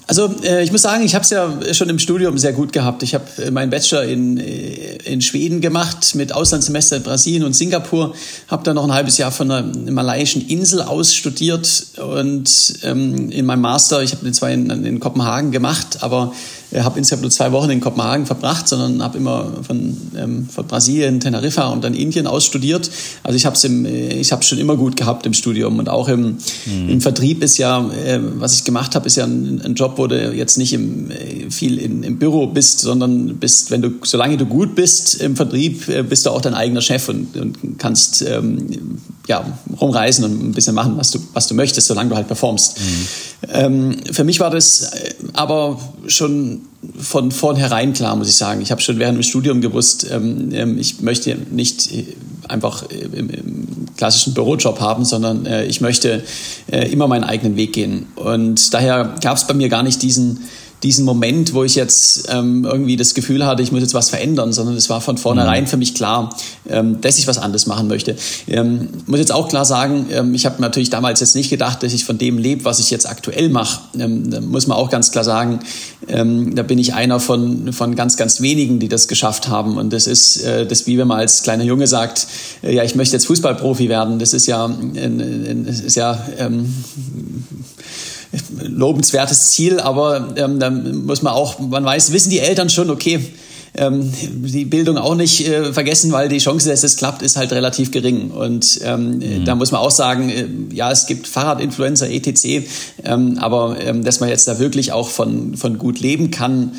[0.07, 3.03] Also äh, ich muss sagen, ich habe es ja schon im Studium sehr gut gehabt.
[3.03, 8.15] Ich habe äh, meinen Bachelor in, in Schweden gemacht mit Auslandssemester in Brasilien und Singapur.
[8.47, 13.45] Habe dann noch ein halbes Jahr von einer malaiischen Insel aus studiert und ähm, in
[13.45, 16.33] meinem Master, ich habe den zwei in, in Kopenhagen gemacht, aber
[16.81, 21.19] habe insgesamt nur zwei Wochen in Kopenhagen verbracht, sondern habe immer von, ähm, von Brasilien,
[21.19, 22.89] Teneriffa und dann Indien aus studiert.
[23.23, 26.37] Also ich habe es ich habe schon immer gut gehabt im Studium und auch im,
[26.65, 26.89] mhm.
[26.89, 30.07] im Vertrieb ist ja, äh, was ich gemacht habe, ist ja ein, ein, Job, wo
[30.07, 34.37] du jetzt nicht im, äh, viel in, im Büro bist, sondern bist, wenn du, solange
[34.37, 38.21] du gut bist im Vertrieb, äh, bist du auch dein eigener Chef und, und kannst
[38.21, 39.45] ähm, ja,
[39.79, 42.79] rumreisen und ein bisschen machen, was du, was du möchtest, solange du halt performst.
[42.79, 43.07] Mhm.
[43.53, 46.61] Ähm, für mich war das äh, aber schon
[46.99, 48.61] von vornherein klar, muss ich sagen.
[48.61, 52.05] Ich habe schon während dem Studium gewusst, ähm, ähm ich möchte nicht äh,
[52.49, 56.23] einfach äh, im, im klassischen Bürojob haben, sondern äh, ich möchte
[56.69, 58.07] äh, immer meinen eigenen Weg gehen.
[58.15, 60.41] Und daher gab es bei mir gar nicht diesen
[60.83, 64.51] diesen Moment, wo ich jetzt ähm, irgendwie das Gefühl hatte, ich muss jetzt was verändern,
[64.51, 65.67] sondern es war von vornherein mhm.
[65.67, 66.35] für mich klar,
[66.69, 68.15] ähm, dass ich was anderes machen möchte.
[68.47, 71.93] Ähm, muss jetzt auch klar sagen, ähm, ich habe natürlich damals jetzt nicht gedacht, dass
[71.93, 73.81] ich von dem lebe, was ich jetzt aktuell mache.
[73.97, 75.59] Ähm, muss man auch ganz klar sagen,
[76.07, 79.77] ähm, da bin ich einer von, von ganz, ganz wenigen, die das geschafft haben.
[79.77, 82.27] Und das ist äh, das, wie wenn man als kleiner Junge sagt,
[82.61, 84.19] äh, ja, ich möchte jetzt Fußballprofi werden.
[84.19, 86.73] Das ist ja, äh, ist ja ähm,
[88.61, 93.19] lobenswertes Ziel, aber ähm, dann muss man auch, man weiß, wissen die Eltern schon, okay,
[93.75, 97.51] ähm, die Bildung auch nicht äh, vergessen, weil die Chance, dass es klappt, ist halt
[97.51, 98.29] relativ gering.
[98.29, 99.45] Und ähm, mhm.
[99.45, 102.67] da muss man auch sagen, äh, ja, es gibt Fahrradinfluencer, etc.,
[103.03, 106.73] ähm, aber ähm, dass man jetzt da wirklich auch von, von gut leben kann,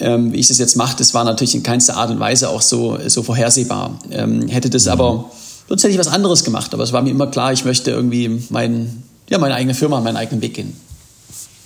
[0.00, 2.62] ähm, wie ich das jetzt mache, das war natürlich in keinster Art und Weise auch
[2.62, 3.98] so, so vorhersehbar.
[4.10, 4.92] Ähm, hätte das mhm.
[4.92, 5.30] aber,
[5.68, 8.42] sonst hätte ich was anderes gemacht, aber es war mir immer klar, ich möchte irgendwie
[8.50, 10.89] mein, ja, meine eigene Firma, meinen eigenen Weg gehen.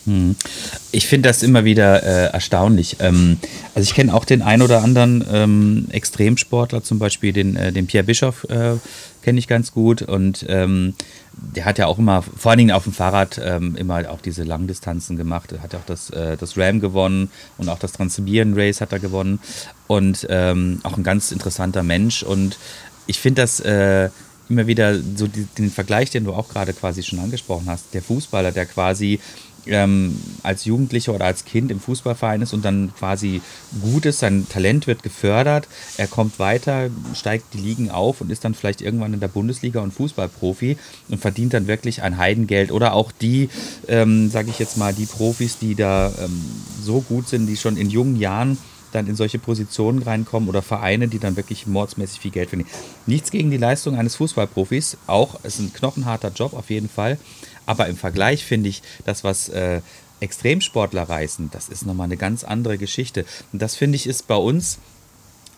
[0.06, 0.36] Hm.
[0.92, 2.96] Ich finde das immer wieder äh, erstaunlich.
[3.00, 3.38] Ähm,
[3.74, 7.86] also ich kenne auch den ein oder anderen ähm, Extremsportler, zum Beispiel den, äh, den
[7.86, 8.76] Pierre Bischoff äh,
[9.22, 10.94] kenne ich ganz gut und ähm,
[11.32, 14.44] der hat ja auch immer, vor allen Dingen auf dem Fahrrad, ähm, immer auch diese
[14.44, 15.50] Langdistanzen gemacht.
[15.52, 18.98] Er hat auch das, äh, das Ram gewonnen und auch das Transsibirien Race hat er
[18.98, 19.40] gewonnen
[19.86, 22.58] und ähm, auch ein ganz interessanter Mensch und
[23.06, 24.10] ich finde das äh,
[24.48, 28.52] immer wieder so den Vergleich, den du auch gerade quasi schon angesprochen hast, der Fußballer,
[28.52, 29.20] der quasi
[29.66, 33.40] ähm, als Jugendlicher oder als Kind im Fußballverein ist und dann quasi
[33.82, 38.44] gut ist, sein Talent wird gefördert, er kommt weiter, steigt die Ligen auf und ist
[38.44, 40.76] dann vielleicht irgendwann in der Bundesliga und Fußballprofi
[41.08, 42.72] und verdient dann wirklich ein Heidengeld.
[42.72, 43.48] Oder auch die,
[43.88, 46.42] ähm, sage ich jetzt mal, die Profis, die da ähm,
[46.82, 48.58] so gut sind, die schon in jungen Jahren
[48.94, 52.70] dann in solche Positionen reinkommen oder Vereine, die dann wirklich mordsmäßig viel Geld verdienen.
[53.06, 57.18] Nichts gegen die Leistung eines Fußballprofis, auch, es ist ein knochenharter Job auf jeden Fall,
[57.66, 59.80] aber im Vergleich finde ich, das, was äh,
[60.20, 63.24] Extremsportler reißen, das ist nochmal eine ganz andere Geschichte.
[63.52, 64.78] Und das finde ich ist bei uns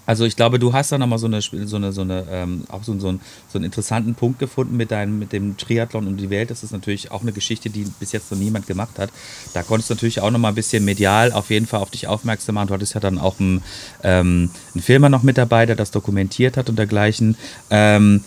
[0.07, 2.85] also ich glaube, du hast da nochmal so eine, so eine, so eine ähm, auch
[2.85, 6.31] so, so, einen, so einen interessanten Punkt gefunden mit deinem, mit dem Triathlon um die
[6.31, 6.51] Welt.
[6.51, 9.11] Das ist natürlich auch eine Geschichte, die bis jetzt noch niemand gemacht hat.
[9.53, 12.55] Da konntest du natürlich auch nochmal ein bisschen medial auf jeden Fall auf dich aufmerksam
[12.55, 12.69] machen.
[12.69, 13.63] Du hattest ja dann auch einen,
[14.05, 17.37] ähm, einen Filmer noch mit dabei, der das dokumentiert hat und dergleichen.
[17.71, 18.23] Ähm,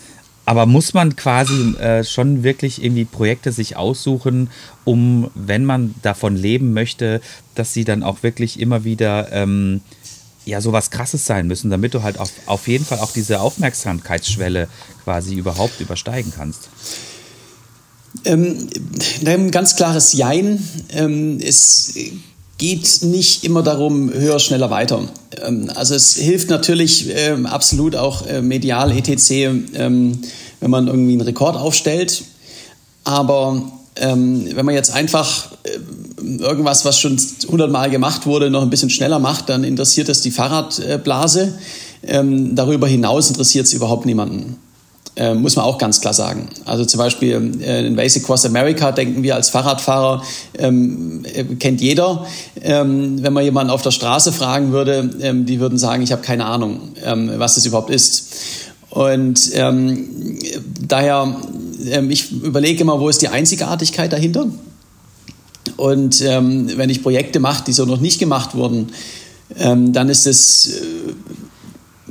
[0.49, 4.49] aber muss man quasi äh, schon wirklich irgendwie Projekte sich aussuchen,
[4.83, 7.21] um, wenn man davon leben möchte,
[7.53, 9.81] dass sie dann auch wirklich immer wieder ähm,
[10.45, 14.67] ja sowas krasses sein müssen, damit du halt auf, auf jeden Fall auch diese Aufmerksamkeitsschwelle
[15.03, 16.69] quasi überhaupt übersteigen kannst?
[18.25, 18.69] Ähm,
[19.23, 20.67] ein ganz klares Jein.
[20.89, 21.93] Ähm, es
[22.59, 25.07] geht nicht immer darum, höher, schneller, weiter.
[25.43, 29.31] Ähm, also es hilft natürlich ähm, absolut auch äh, medial, etc.,
[29.73, 30.19] ähm,
[30.59, 32.23] wenn man irgendwie einen Rekord aufstellt.
[33.03, 35.49] Aber wenn man jetzt einfach
[36.21, 37.19] irgendwas, was schon
[37.49, 41.59] hundertmal gemacht wurde, noch ein bisschen schneller macht, dann interessiert das die Fahrradblase.
[42.01, 44.55] Darüber hinaus interessiert es überhaupt niemanden.
[45.19, 46.47] Äh, muss man auch ganz klar sagen.
[46.63, 50.23] Also zum Beispiel äh, in Basic Cross America denken wir als Fahrradfahrer,
[50.57, 52.25] ähm, äh, kennt jeder.
[52.61, 56.21] Ähm, wenn man jemanden auf der Straße fragen würde, ähm, die würden sagen, ich habe
[56.21, 58.31] keine Ahnung, ähm, was das überhaupt ist.
[58.91, 60.39] Und ähm,
[60.87, 61.35] daher,
[61.91, 64.47] ähm, ich überlege immer, wo ist die Einzigartigkeit dahinter?
[65.75, 68.87] Und wenn ich Projekte mache, die so noch nicht gemacht wurden,
[69.55, 70.73] dann ist es,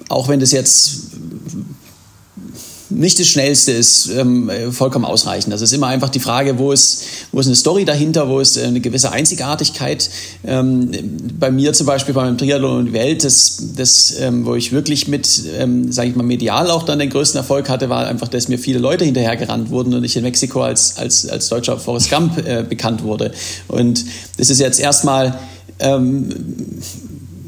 [0.09, 1.18] auch wenn das jetzt
[2.91, 5.53] nicht das Schnellste ist ähm, vollkommen ausreichend.
[5.53, 8.57] Das ist immer einfach die Frage, wo ist, wo ist eine Story dahinter, wo ist
[8.57, 10.09] äh, eine gewisse Einzigartigkeit.
[10.45, 10.91] Ähm,
[11.39, 15.09] bei mir zum Beispiel beim Triathlon und die Welt, das, das ähm, wo ich wirklich
[15.09, 18.49] mit, ähm, sage ich mal, medial auch dann den größten Erfolg hatte, war einfach, dass
[18.49, 22.39] mir viele Leute hinterhergerannt wurden und ich in Mexiko als, als, als deutscher Forrest Gump
[22.47, 23.33] äh, bekannt wurde.
[23.69, 24.05] Und
[24.39, 25.39] das ist jetzt erstmal
[25.81, 26.29] ähm,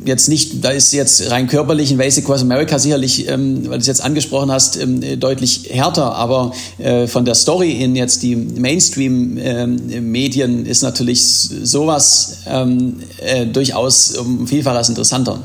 [0.05, 3.81] jetzt nicht, da ist jetzt rein körperlich in Basic Cross America sicherlich, ähm, weil du
[3.81, 8.37] es jetzt angesprochen hast, ähm, deutlich härter, aber äh, von der Story in jetzt die
[8.37, 15.41] Mainstream-Medien ähm, ist natürlich sowas ähm, äh, durchaus um Vielfaches interessanter.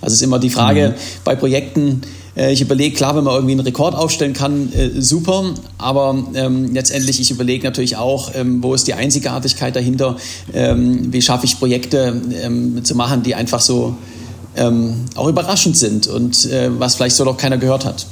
[0.00, 0.94] Also es ist immer die Frage mhm.
[1.24, 2.02] bei Projekten,
[2.36, 7.20] ich überlege, klar, wenn man irgendwie einen Rekord aufstellen kann, äh, super, aber ähm, letztendlich,
[7.20, 10.16] ich überlege natürlich auch, ähm, wo ist die Einzigartigkeit dahinter,
[10.52, 13.96] ähm, wie schaffe ich Projekte ähm, zu machen, die einfach so
[14.56, 18.06] ähm, auch überraschend sind und äh, was vielleicht so noch keiner gehört hat.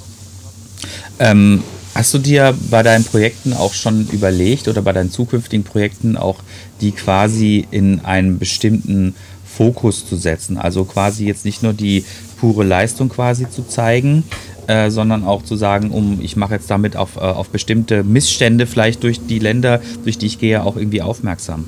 [1.18, 1.62] Ähm,
[1.94, 6.36] hast du dir bei deinen Projekten auch schon überlegt oder bei deinen zukünftigen Projekten auch
[6.80, 10.58] die quasi in einen bestimmten Fokus zu setzen?
[10.58, 12.04] Also quasi jetzt nicht nur die
[12.40, 14.24] pure Leistung quasi zu zeigen,
[14.66, 18.66] äh, sondern auch zu sagen, um ich mache jetzt damit auf, äh, auf bestimmte Missstände
[18.66, 21.64] vielleicht durch die Länder, durch die ich gehe, auch irgendwie aufmerksam.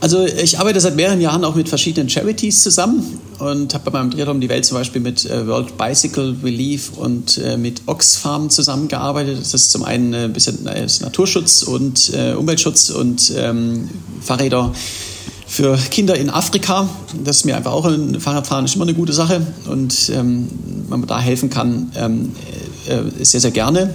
[0.00, 4.10] Also ich arbeite seit mehreren Jahren auch mit verschiedenen Charities zusammen und habe bei meinem
[4.10, 9.38] Triathlon die Welt zum Beispiel mit äh, World Bicycle Relief und äh, mit Oxfam zusammengearbeitet.
[9.38, 13.90] Das ist zum einen ein bisschen Naturschutz und äh, Umweltschutz und ähm,
[14.22, 14.72] Fahrräder
[15.50, 16.88] für Kinder in Afrika.
[17.24, 20.48] Das ist mir einfach auch ein Fahrradfahren ist immer eine gute Sache und ähm,
[20.88, 22.32] wenn man da helfen kann, ähm,
[22.86, 23.92] äh, sehr, sehr gerne.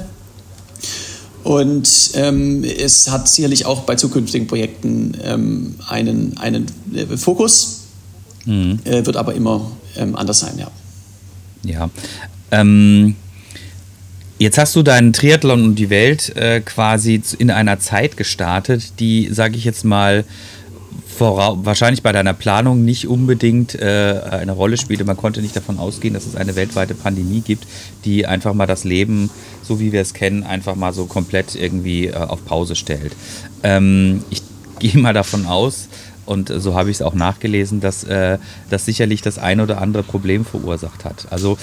[1.45, 7.83] Und ähm, es hat sicherlich auch bei zukünftigen Projekten ähm, einen, einen äh, Fokus,
[8.43, 8.79] mhm.
[8.83, 10.69] äh, wird aber immer ähm, anders sein, ja.
[11.63, 11.89] Ja.
[12.51, 13.15] Ähm,
[14.39, 19.29] jetzt hast du deinen Triathlon und die Welt äh, quasi in einer Zeit gestartet, die,
[19.31, 20.25] sage ich jetzt mal,
[21.19, 25.05] wahrscheinlich bei deiner Planung nicht unbedingt äh, eine Rolle spielte.
[25.05, 27.67] Man konnte nicht davon ausgehen, dass es eine weltweite Pandemie gibt,
[28.05, 29.29] die einfach mal das Leben,
[29.61, 33.13] so wie wir es kennen, einfach mal so komplett irgendwie äh, auf Pause stellt.
[33.63, 34.41] Ähm, ich
[34.79, 35.87] gehe mal davon aus,
[36.25, 40.03] und so habe ich es auch nachgelesen, dass äh, das sicherlich das ein oder andere
[40.03, 41.27] Problem verursacht hat.
[41.31, 41.57] Also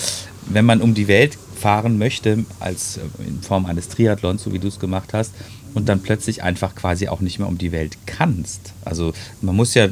[0.46, 4.58] wenn man um die Welt fahren möchte, als äh, in Form eines Triathlons, so wie
[4.58, 5.32] du es gemacht hast,
[5.74, 8.72] und dann plötzlich einfach quasi auch nicht mehr um die Welt kannst.
[8.84, 9.88] Also man muss ja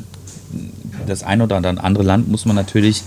[1.06, 3.02] das ein oder andere Land muss man natürlich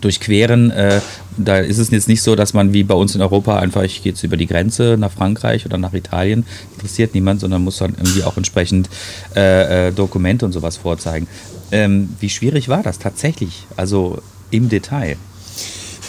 [0.00, 0.70] durchqueren.
[0.70, 1.00] Äh,
[1.36, 4.02] da ist es jetzt nicht so, dass man wie bei uns in Europa einfach, ich
[4.02, 7.94] gehe jetzt über die Grenze nach Frankreich oder nach Italien, interessiert niemand, sondern muss dann
[7.94, 8.88] irgendwie auch entsprechend
[9.34, 11.26] äh, äh, Dokumente und sowas vorzeigen.
[11.70, 13.66] Ähm, wie schwierig war das tatsächlich?
[13.76, 14.18] Also
[14.50, 15.16] im Detail.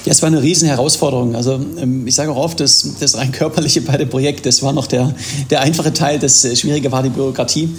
[0.06, 1.36] Ja, es war eine riesen Herausforderung.
[1.36, 4.74] Also ähm, ich sage auch oft, das, das rein körperliche bei dem Projekt, das war
[4.74, 5.16] noch der,
[5.50, 6.20] der einfache Teil.
[6.20, 7.70] Das äh, Schwierige war die Bürokratie.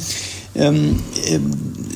[0.55, 1.51] Ähm, ähm,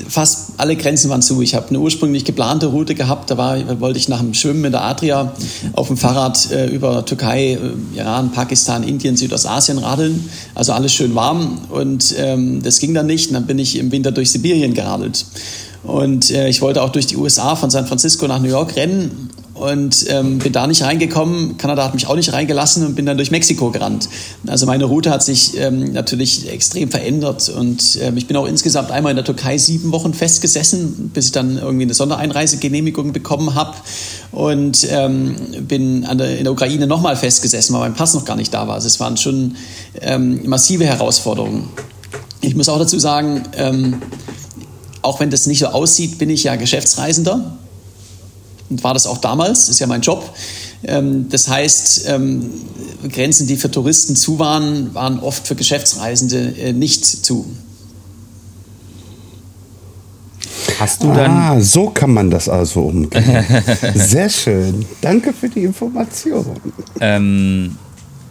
[0.09, 1.41] fast alle Grenzen waren zu.
[1.41, 3.31] Ich habe eine ursprünglich geplante Route gehabt.
[3.31, 5.33] Da war, wollte ich nach dem Schwimmen in der Adria
[5.73, 10.29] auf dem Fahrrad äh, über Türkei, äh, Iran, Pakistan, Indien, Südostasien radeln.
[10.55, 11.59] Also alles schön warm.
[11.71, 13.29] Und ähm, das ging dann nicht.
[13.29, 15.25] Und dann bin ich im Winter durch Sibirien geradelt.
[15.85, 19.31] Und äh, ich wollte auch durch die USA von San Francisco nach New York rennen
[19.59, 21.59] und ähm, bin da nicht reingekommen.
[21.59, 24.09] Kanada hat mich auch nicht reingelassen und bin dann durch Mexiko gerannt.
[24.47, 28.91] Also meine Route hat sich ähm, natürlich extrem verändert und ähm, ich bin auch insgesamt
[28.91, 33.75] einmal in der Türkei sieben Wochen festgesessen, bis ich dann irgendwie eine Sondereinreisegenehmigung bekommen habe
[34.33, 38.55] und ähm, bin der, in der Ukraine nochmal festgesessen, weil mein Pass noch gar nicht
[38.55, 38.75] da war.
[38.75, 39.57] Also es waren schon
[40.01, 41.69] ähm, massive Herausforderungen.
[42.41, 44.01] Ich muss auch dazu sagen, ähm,
[45.03, 47.59] auch wenn das nicht so aussieht, bin ich ja Geschäftsreisender
[48.71, 50.35] war das auch damals, ist ja mein Job.
[50.85, 52.51] Ähm, das heißt, ähm,
[53.11, 57.47] Grenzen, die für Touristen zu waren, waren oft für Geschäftsreisende äh, nicht zu.
[60.79, 61.31] Hast du dann.
[61.31, 63.45] Ah, so kann man das also umgehen.
[63.95, 64.87] Sehr schön.
[65.01, 66.47] Danke für die Information.
[67.01, 67.77] Ähm,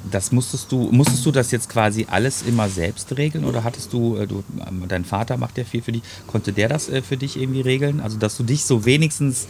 [0.10, 4.16] das musstest du, musstest du das jetzt quasi alles immer selbst regeln oder hattest du,
[4.16, 7.18] äh, du ähm, dein Vater macht ja viel für dich, konnte der das äh, für
[7.18, 8.00] dich irgendwie regeln?
[8.00, 9.48] Also dass du dich so wenigstens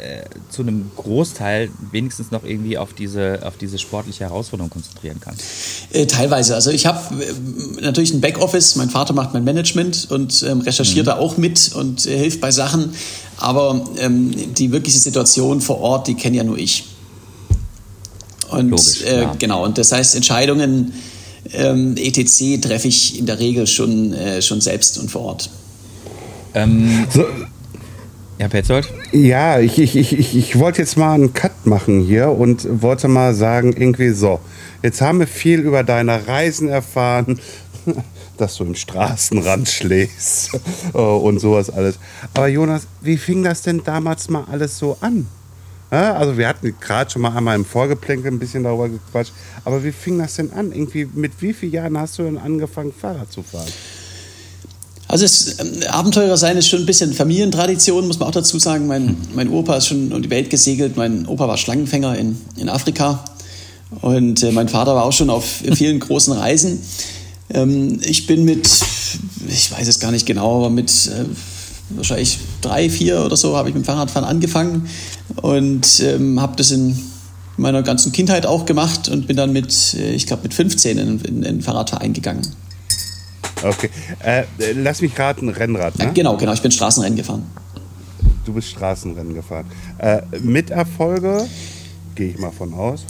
[0.00, 5.42] äh, zu einem Großteil wenigstens noch irgendwie auf diese, auf diese sportliche Herausforderung konzentrieren kannst?
[5.92, 6.54] Äh, teilweise.
[6.54, 11.06] Also ich habe äh, natürlich ein Backoffice, mein Vater macht mein Management und ähm, recherchiert
[11.06, 11.10] mhm.
[11.10, 12.94] da auch mit und äh, hilft bei Sachen.
[13.36, 16.84] Aber ähm, die wirkliche Situation vor Ort, die kenne ja nur ich.
[18.50, 20.92] Und Logisch, äh, genau, und das heißt, Entscheidungen
[21.52, 22.60] ähm, etc.
[22.60, 25.50] treffe ich in der Regel schon, äh, schon selbst und vor Ort.
[26.54, 27.24] Ähm, so,
[28.40, 28.90] ja, Petzold?
[29.12, 33.34] Ja, ich, ich, ich, ich wollte jetzt mal einen Cut machen hier und wollte mal
[33.34, 34.40] sagen, irgendwie so,
[34.82, 37.38] jetzt haben wir viel über deine Reisen erfahren,
[38.38, 40.58] dass du im Straßenrand schläfst
[40.94, 41.98] und sowas alles.
[42.32, 45.26] Aber Jonas, wie fing das denn damals mal alles so an?
[45.90, 49.34] Also wir hatten gerade schon mal einmal im Vorgeplänkel ein bisschen darüber gequatscht.
[49.66, 50.72] Aber wie fing das denn an?
[50.72, 53.68] Irgendwie mit wie vielen Jahren hast du denn angefangen, Fahrrad zu fahren?
[55.10, 58.86] Also das ähm, Abenteurer sein ist schon ein bisschen Familientradition, muss man auch dazu sagen.
[58.86, 60.96] Mein, mein Opa ist schon um die Welt gesegelt.
[60.96, 63.24] Mein Opa war Schlangenfänger in, in Afrika.
[64.02, 66.80] Und äh, mein Vater war auch schon auf vielen großen Reisen.
[67.52, 68.68] Ähm, ich bin mit,
[69.48, 71.24] ich weiß es gar nicht genau, aber mit äh,
[71.96, 74.88] wahrscheinlich drei, vier oder so habe ich mit dem Fahrradfahren angefangen
[75.42, 76.96] und ähm, habe das in
[77.56, 81.08] meiner ganzen Kindheit auch gemacht und bin dann mit, äh, ich glaube, mit 15 in,
[81.08, 82.46] in, in den Fahrradverein gegangen.
[83.62, 83.90] Okay,
[84.24, 84.44] äh,
[84.74, 86.12] lass mich raten, Rennrad, ne?
[86.14, 87.44] Genau, genau, ich bin Straßenrennen gefahren.
[88.44, 89.66] Du bist Straßenrennen gefahren.
[89.98, 91.46] Äh, mit Erfolge,
[92.14, 93.04] gehe ich mal von aus.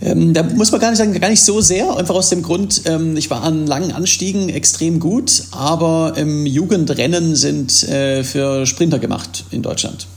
[0.00, 2.82] Ähm, da muss man gar nicht sagen, gar nicht so sehr, einfach aus dem Grund,
[2.86, 8.98] ähm, ich war an langen Anstiegen extrem gut, aber im Jugendrennen sind äh, für Sprinter
[8.98, 10.08] gemacht in Deutschland.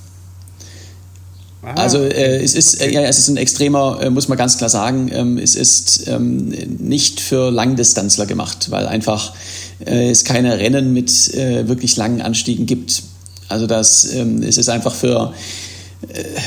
[1.66, 4.58] Ah, also äh, es, ist, äh, ja, es ist ein extremer, äh, muss man ganz
[4.58, 6.50] klar sagen, ähm, es ist ähm,
[6.80, 9.34] nicht für Langdistanzler gemacht, weil einfach
[9.84, 13.02] äh, es keine Rennen mit äh, wirklich langen Anstiegen gibt.
[13.50, 15.34] Also das, ähm, es ist einfach für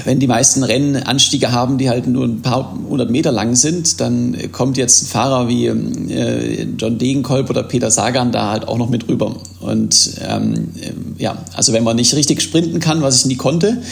[0.05, 4.01] wenn die meisten Rennen Anstiege haben, die halt nur ein paar hundert Meter lang sind,
[4.01, 8.79] dann kommt jetzt ein Fahrer wie äh, John Degenkolb oder Peter Sagan da halt auch
[8.79, 9.37] noch mit rüber.
[9.61, 13.83] Und ähm, äh, ja, also wenn man nicht richtig sprinten kann, was ich nie konnte,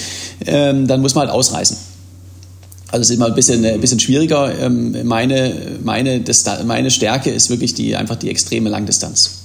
[0.46, 1.76] ähm, dann muss man halt ausreißen.
[2.88, 4.58] Also es ist immer ein bisschen, ein bisschen schwieriger.
[4.58, 6.22] Ähm, meine, meine,
[6.64, 9.35] meine Stärke ist wirklich die, einfach die extreme Langdistanz.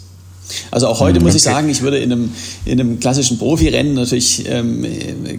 [0.71, 2.31] Also auch heute muss ich sagen, ich würde in einem,
[2.65, 4.85] in einem klassischen Profirennen natürlich ähm,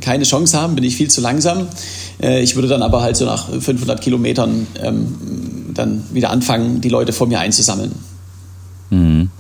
[0.01, 1.69] keine Chance haben, bin ich viel zu langsam.
[2.23, 5.15] Äh, ich würde dann aber halt so nach 500 Kilometern ähm,
[5.75, 7.93] dann wieder anfangen, die Leute vor mir einzusammeln.
[8.91, 9.31] Mhm.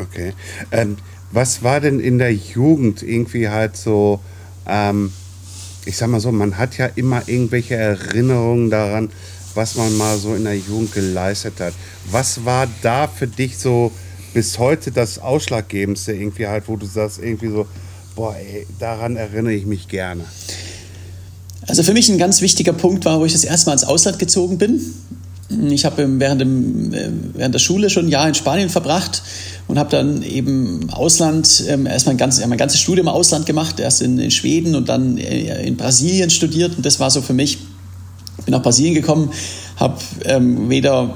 [0.00, 0.32] Okay.
[0.70, 0.96] Ähm,
[1.30, 4.20] was war denn in der Jugend irgendwie halt so,
[4.66, 5.12] ähm,
[5.84, 9.10] ich sag mal so, man hat ja immer irgendwelche Erinnerungen daran,
[9.54, 11.74] was man mal so in der Jugend geleistet hat.
[12.10, 13.92] Was war da für dich so
[14.34, 17.66] bis heute das Ausschlaggebendste irgendwie halt, wo du sagst, irgendwie so,
[18.14, 20.24] boah, ey, daran erinnere ich mich gerne?
[21.66, 24.18] Also für mich ein ganz wichtiger Punkt war, wo ich das erste Mal ins Ausland
[24.18, 24.80] gezogen bin.
[25.70, 29.22] Ich habe während, dem, äh, während der Schule schon ein Jahr in Spanien verbracht
[29.66, 33.80] und habe dann eben Ausland, ähm, erst mein, ganz, mein ganzes Studium im Ausland gemacht,
[33.80, 36.76] erst in, in Schweden und dann äh, in Brasilien studiert.
[36.76, 37.58] Und das war so für mich,
[38.44, 39.30] bin nach Brasilien gekommen,
[39.76, 41.14] habe ähm, weder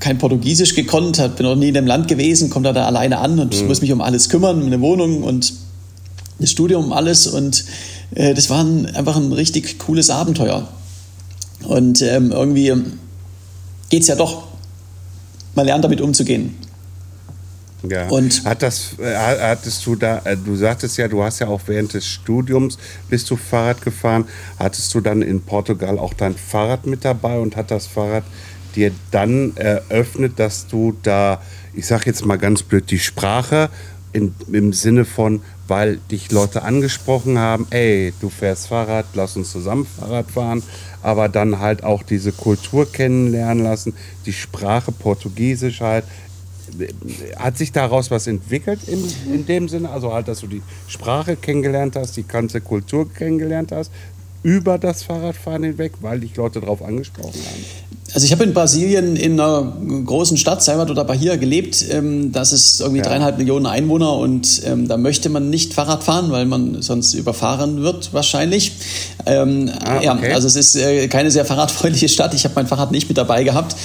[0.00, 3.60] kein Portugiesisch gekonnt, bin noch nie in dem Land gewesen, komme da, alleine an und
[3.60, 3.68] mhm.
[3.68, 5.52] muss mich um alles kümmern, eine Wohnung und
[6.38, 7.26] das Studium, um alles.
[7.26, 7.64] Und
[8.14, 10.68] äh, das war ein, einfach ein richtig cooles Abenteuer.
[11.64, 12.72] Und ähm, irgendwie
[13.90, 14.48] geht es ja doch.
[15.54, 16.54] Man lernt damit umzugehen.
[17.88, 18.08] Ja.
[18.08, 21.60] Und Hat das, äh, hattest du da, äh, du sagtest ja, du hast ja auch
[21.66, 22.76] während des Studiums
[23.08, 24.24] bist du Fahrrad gefahren.
[24.58, 28.24] Hattest du dann in Portugal auch dein Fahrrad mit dabei und hat das Fahrrad
[28.78, 31.42] dir dann eröffnet, dass du da,
[31.74, 33.70] ich sag jetzt mal ganz blöd, die Sprache
[34.12, 39.50] in, im Sinne von, weil dich Leute angesprochen haben, ey, du fährst Fahrrad, lass uns
[39.50, 40.62] zusammen Fahrrad fahren,
[41.02, 46.04] aber dann halt auch diese Kultur kennenlernen lassen, die Sprache Portugiesisch halt.
[47.36, 49.90] Hat sich daraus was entwickelt in, in dem Sinne?
[49.90, 53.90] Also halt, dass du die Sprache kennengelernt hast, die ganze Kultur kennengelernt hast,
[54.42, 57.64] über das Fahrradfahren hinweg, weil dich Leute darauf angesprochen haben?
[58.14, 59.76] Also ich habe in Brasilien in einer
[60.06, 61.84] großen Stadt, Salvador da Bahia, gelebt.
[61.90, 63.04] Ähm, das ist irgendwie ja.
[63.04, 67.82] dreieinhalb Millionen Einwohner und ähm, da möchte man nicht Fahrrad fahren, weil man sonst überfahren
[67.82, 68.72] wird wahrscheinlich.
[69.26, 70.04] Ähm, ah, okay.
[70.06, 72.32] Ja, also es ist äh, keine sehr fahrradfreundliche Stadt.
[72.32, 73.76] Ich habe mein Fahrrad nicht mit dabei gehabt.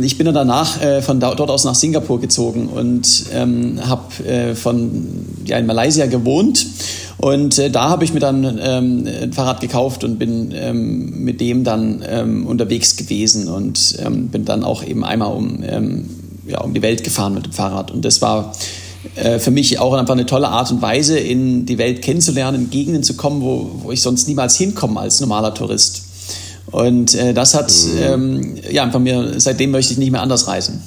[0.00, 5.26] Ich bin dann danach äh, von dort aus nach Singapur gezogen und habe äh, von
[5.44, 6.64] ja in Malaysia gewohnt
[7.18, 11.40] und äh, da habe ich mir dann ähm, ein Fahrrad gekauft und bin ähm, mit
[11.40, 16.08] dem dann ähm, unterwegs gewesen und ähm, bin dann auch eben einmal um, ähm,
[16.46, 17.90] ja, um die Welt gefahren mit dem Fahrrad.
[17.90, 18.52] Und das war
[19.16, 22.70] äh, für mich auch einfach eine tolle Art und Weise, in die Welt kennenzulernen, in
[22.70, 26.02] Gegenden zu kommen, wo, wo ich sonst niemals hinkomme als normaler Tourist.
[26.70, 28.00] Und äh, das hat, mhm.
[28.00, 30.82] ähm, ja, einfach mir, seitdem möchte ich nicht mehr anders reisen.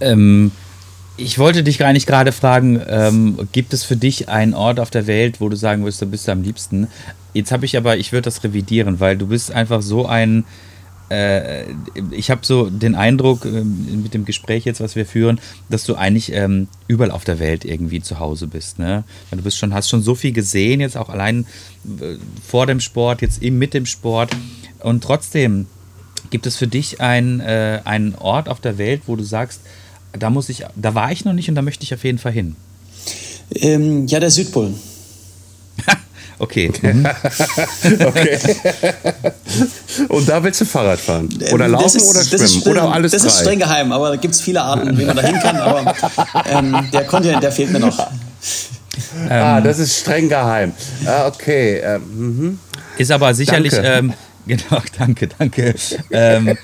[0.00, 0.50] Ähm,
[1.22, 4.90] ich wollte dich gar nicht gerade fragen, ähm, gibt es für dich einen Ort auf
[4.90, 6.88] der Welt, wo du sagen würdest, da bist du am liebsten?
[7.32, 10.44] Jetzt habe ich aber, ich würde das revidieren, weil du bist einfach so ein,
[11.10, 11.64] äh,
[12.10, 15.94] ich habe so den Eindruck äh, mit dem Gespräch jetzt, was wir führen, dass du
[15.94, 18.78] eigentlich ähm, überall auf der Welt irgendwie zu Hause bist.
[18.78, 19.04] Ne?
[19.30, 21.46] Du bist schon, hast schon so viel gesehen, jetzt auch allein
[22.00, 22.16] äh,
[22.46, 24.30] vor dem Sport, jetzt eben mit dem Sport.
[24.80, 25.66] Und trotzdem
[26.30, 29.60] gibt es für dich ein, äh, einen Ort auf der Welt, wo du sagst,
[30.12, 32.32] da muss ich, da war ich noch nicht und da möchte ich auf jeden Fall
[32.32, 32.56] hin.
[33.54, 34.72] Ähm, ja, der Südpol.
[36.38, 36.70] okay.
[36.82, 37.06] Mhm.
[38.06, 38.38] okay.
[40.08, 41.28] und da willst du Fahrrad fahren?
[41.52, 42.44] Oder ähm, laufen ist, oder schwimmen?
[42.44, 43.28] Ist, oder alles Das drei?
[43.28, 45.56] ist streng geheim, aber da gibt es viele Arten, wie man da hin kann.
[45.56, 45.94] Aber
[46.48, 47.98] ähm, der Kontinent, der fehlt mir noch.
[49.28, 50.72] ah, das ist streng geheim.
[51.06, 51.78] Ah, okay.
[51.78, 52.58] Ähm, mhm.
[52.98, 54.12] ist aber sicherlich ähm,
[54.46, 55.74] Genau, danke, danke.
[56.10, 56.56] ähm,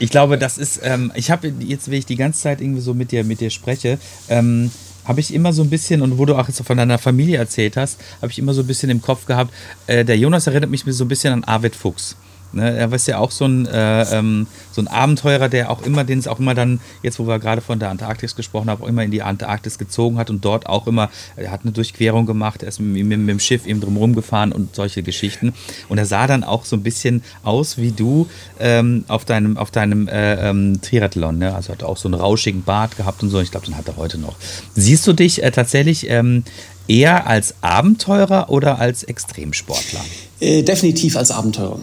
[0.00, 2.92] ich glaube, das ist, ähm, ich habe jetzt, wenn ich die ganze Zeit irgendwie so
[2.92, 4.70] mit dir, mit dir spreche, ähm,
[5.04, 7.76] habe ich immer so ein bisschen, und wo du auch jetzt von deiner Familie erzählt
[7.76, 9.52] hast, habe ich immer so ein bisschen im Kopf gehabt,
[9.86, 12.16] äh, der Jonas erinnert mich so ein bisschen an Arvid Fuchs.
[12.52, 16.04] Ne, er war ja auch so ein, äh, ähm, so ein Abenteurer, der auch immer,
[16.04, 18.88] den es auch immer dann, jetzt wo wir gerade von der Antarktis gesprochen haben, auch
[18.88, 22.62] immer in die Antarktis gezogen hat und dort auch immer, er hat eine Durchquerung gemacht,
[22.62, 25.54] er ist mit, mit, mit dem Schiff eben drumherum gefahren und solche Geschichten.
[25.88, 28.28] Und er sah dann auch so ein bisschen aus wie du
[28.60, 31.38] ähm, auf deinem, auf deinem äh, ähm, Triathlon.
[31.38, 31.54] Ne?
[31.54, 33.40] Also hat auch so einen rauschigen Bart gehabt und so.
[33.40, 34.34] Ich glaube, den hat er heute noch.
[34.74, 36.44] Siehst du dich äh, tatsächlich ähm,
[36.88, 40.04] eher als Abenteurer oder als Extremsportler?
[40.40, 41.80] Äh, definitiv als Abenteurer.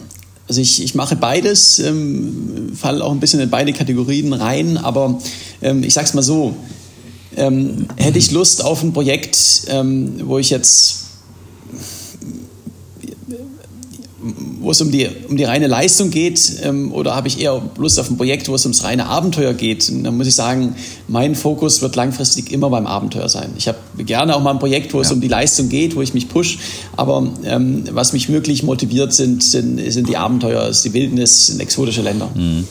[0.50, 5.20] Also ich, ich mache beides, ähm, falle auch ein bisschen in beide Kategorien rein, aber
[5.62, 6.56] ähm, ich sag's mal so,
[7.38, 11.09] ähm, hätte ich Lust auf ein Projekt, ähm, wo ich jetzt
[14.60, 18.00] wo es um die, um die reine Leistung geht ähm, oder habe ich eher Lust
[18.00, 19.90] auf ein Projekt, wo es ums reine Abenteuer geht?
[19.90, 20.76] Und dann muss ich sagen,
[21.08, 23.52] mein Fokus wird langfristig immer beim Abenteuer sein.
[23.58, 25.04] Ich habe gerne auch mal ein Projekt, wo ja.
[25.04, 26.60] es um die Leistung geht, wo ich mich push,
[26.96, 31.60] aber ähm, was mich wirklich motiviert sind, sind, sind die Abenteuer, ist die Wildnis, sind
[31.60, 32.30] exotische Länder.
[32.36, 32.68] Mhm.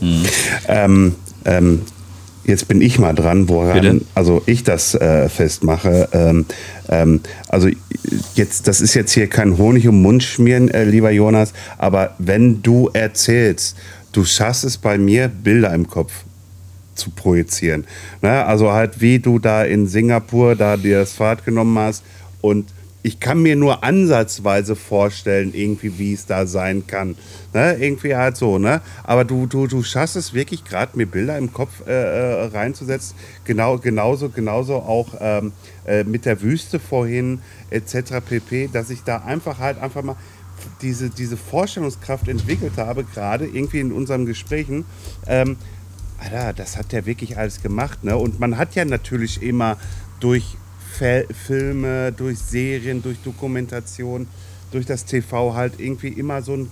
[0.00, 0.24] Mhm.
[0.68, 1.14] Ähm,
[1.44, 1.80] ähm
[2.44, 6.08] jetzt bin ich mal dran, woran also ich das äh, festmache.
[6.12, 6.46] Ähm,
[6.88, 7.68] ähm, also
[8.34, 12.62] jetzt, das ist jetzt hier kein Honig um Mund schmieren, äh, lieber Jonas, aber wenn
[12.62, 13.76] du erzählst,
[14.12, 16.12] du schaffst es bei mir, Bilder im Kopf
[16.94, 17.84] zu projizieren.
[18.22, 18.44] Ne?
[18.44, 22.02] Also halt, wie du da in Singapur da dir das Fahrt genommen hast
[22.40, 22.66] und
[23.02, 27.16] ich kann mir nur ansatzweise vorstellen, irgendwie, wie es da sein kann.
[27.54, 27.76] Ne?
[27.80, 28.82] Irgendwie halt so, ne?
[29.04, 33.16] Aber du, du, du schaffst es wirklich gerade, mir Bilder im Kopf äh, äh, reinzusetzen.
[33.44, 35.52] Genau, genauso, genauso auch ähm,
[35.86, 37.40] äh, mit der Wüste vorhin,
[37.70, 38.20] etc.
[38.26, 40.16] pp, dass ich da einfach halt einfach mal
[40.82, 44.84] diese, diese Vorstellungskraft entwickelt habe, gerade irgendwie in unseren Gesprächen.
[45.26, 45.56] Ähm,
[46.18, 48.14] Alter, das hat der wirklich alles gemacht, ne?
[48.16, 49.78] Und man hat ja natürlich immer
[50.20, 50.58] durch
[51.00, 54.26] Filme, durch Serien, durch Dokumentation,
[54.70, 56.70] durch das TV halt irgendwie immer so einen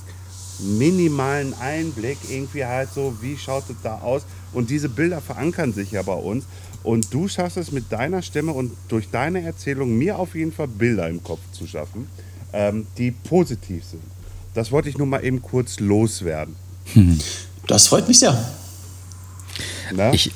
[0.61, 4.23] minimalen Einblick, irgendwie halt so, wie schaut es da aus?
[4.53, 6.45] Und diese Bilder verankern sich ja bei uns.
[6.83, 10.69] Und du schaffst es mit deiner Stimme und durch deine Erzählung mir auf jeden Fall
[10.69, 12.09] Bilder im Kopf zu schaffen,
[12.53, 14.03] ähm, die positiv sind.
[14.55, 16.55] Das wollte ich nur mal eben kurz loswerden.
[17.67, 18.53] Das freut mich sehr.
[19.93, 20.13] Na?
[20.13, 20.31] Ich,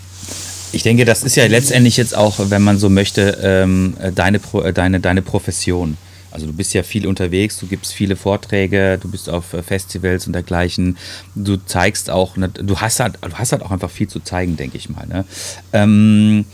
[0.72, 4.72] ich denke, das ist ja letztendlich jetzt auch, wenn man so möchte, ähm, deine, äh,
[4.72, 5.96] deine, deine Profession.
[6.30, 10.26] Also du bist ja viel unterwegs, du gibst viele Vorträge, du bist auf äh, Festivals
[10.26, 10.96] und dergleichen.
[11.34, 14.78] Du zeigst auch, du hast halt, du hast halt auch einfach viel zu zeigen, denke
[14.78, 15.06] ich mal.
[15.06, 15.24] Ne?
[15.74, 16.46] Ähm,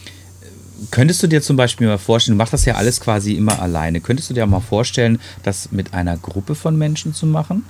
[0.90, 4.00] könntest du dir zum Beispiel mal vorstellen, du machst das ja alles quasi immer alleine,
[4.00, 7.64] könntest du dir auch mal vorstellen, das mit einer Gruppe von Menschen zu machen?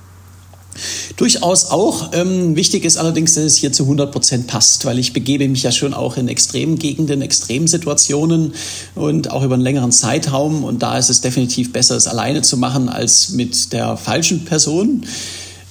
[1.17, 2.11] Durchaus auch.
[2.13, 5.63] Ähm, wichtig ist allerdings, dass es hier zu 100 Prozent passt, weil ich begebe mich
[5.63, 8.53] ja schon auch in extremen Gegenden, Extremsituationen
[8.95, 10.63] und auch über einen längeren Zeitraum.
[10.63, 15.03] Und da ist es definitiv besser, es alleine zu machen als mit der falschen Person.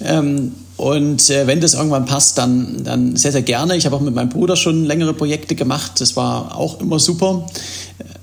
[0.00, 3.76] Ähm, und äh, wenn das irgendwann passt, dann, dann sehr, sehr gerne.
[3.76, 6.00] Ich habe auch mit meinem Bruder schon längere Projekte gemacht.
[6.00, 7.46] Das war auch immer super.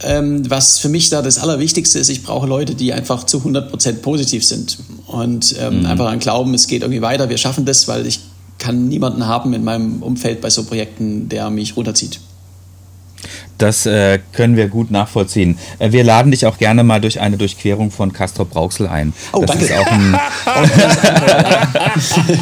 [0.01, 3.69] Ähm, was für mich da das Allerwichtigste ist, ich brauche Leute, die einfach zu 100
[3.69, 4.77] Prozent positiv sind
[5.16, 5.86] und ähm, mhm.
[5.86, 8.20] einfach an glauben, es geht irgendwie weiter, wir schaffen das, weil ich
[8.57, 12.20] kann niemanden haben in meinem Umfeld bei so Projekten, der mich runterzieht.
[13.58, 15.58] Das äh, können wir gut nachvollziehen.
[15.80, 19.14] Äh, wir laden dich auch gerne mal durch eine Durchquerung von Castro Brauxel ein.
[19.32, 19.66] Oh, das danke.
[19.66, 20.20] Ist auch ein,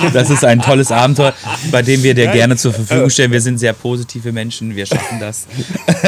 [0.14, 1.34] das ist ein tolles Abenteuer,
[1.72, 3.32] bei dem wir dir gerne zur Verfügung stellen.
[3.32, 5.45] Wir sind sehr positive Menschen, wir schaffen das.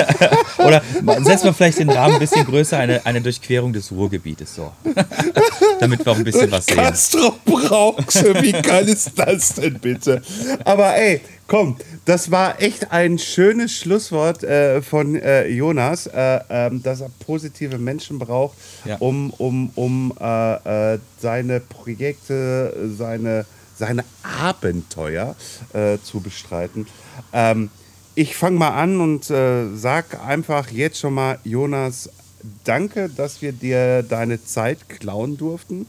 [0.57, 0.81] Oder
[1.23, 4.71] setzen wir vielleicht den Rahmen ein bisschen größer, eine, eine Durchquerung des Ruhrgebietes so.
[5.79, 6.77] Damit wir auch ein bisschen was sehen.
[6.77, 10.21] Castro Brauxel, wie geil ist das denn bitte?
[10.63, 16.83] Aber ey, komm, das war echt ein schönes Schlusswort äh, von äh, Jonas, äh, ähm,
[16.83, 18.97] dass er positive Menschen braucht, Ja.
[18.99, 23.45] um, um, um äh, äh, seine Projekte, seine,
[23.75, 24.03] seine
[24.39, 25.35] Abenteuer
[25.73, 26.85] äh, zu bestreiten.
[27.33, 27.69] Ähm,
[28.13, 32.09] ich fange mal an und sag einfach jetzt schon mal, Jonas,
[32.63, 35.85] danke, dass wir dir deine Zeit klauen durften.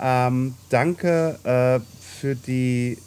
[0.00, 1.38] Ähm, danke
[2.20, 2.98] für die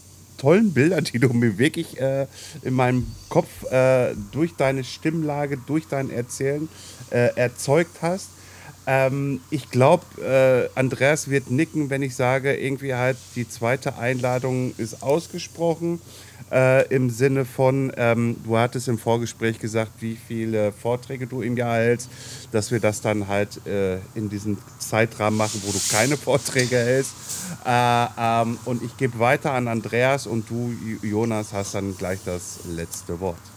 [0.43, 2.27] tollen Bilder, die du mir wirklich äh,
[2.63, 6.67] in meinem Kopf äh, durch deine Stimmlage, durch dein Erzählen
[7.11, 8.27] äh, erzeugt hast.
[8.85, 14.73] Ähm, ich glaube, äh, Andreas wird nicken, wenn ich sage, irgendwie halt die zweite Einladung
[14.77, 16.01] ist ausgesprochen.
[16.51, 21.57] Äh, Im Sinne von, ähm, du hattest im Vorgespräch gesagt, wie viele Vorträge du im
[21.57, 22.09] Jahr hältst,
[22.51, 27.13] dass wir das dann halt äh, in diesem Zeitrahmen machen, wo du keine Vorträge hältst.
[27.65, 32.59] Äh, ähm, und ich gebe weiter an Andreas und du, Jonas, hast dann gleich das
[32.69, 33.52] letzte Wort.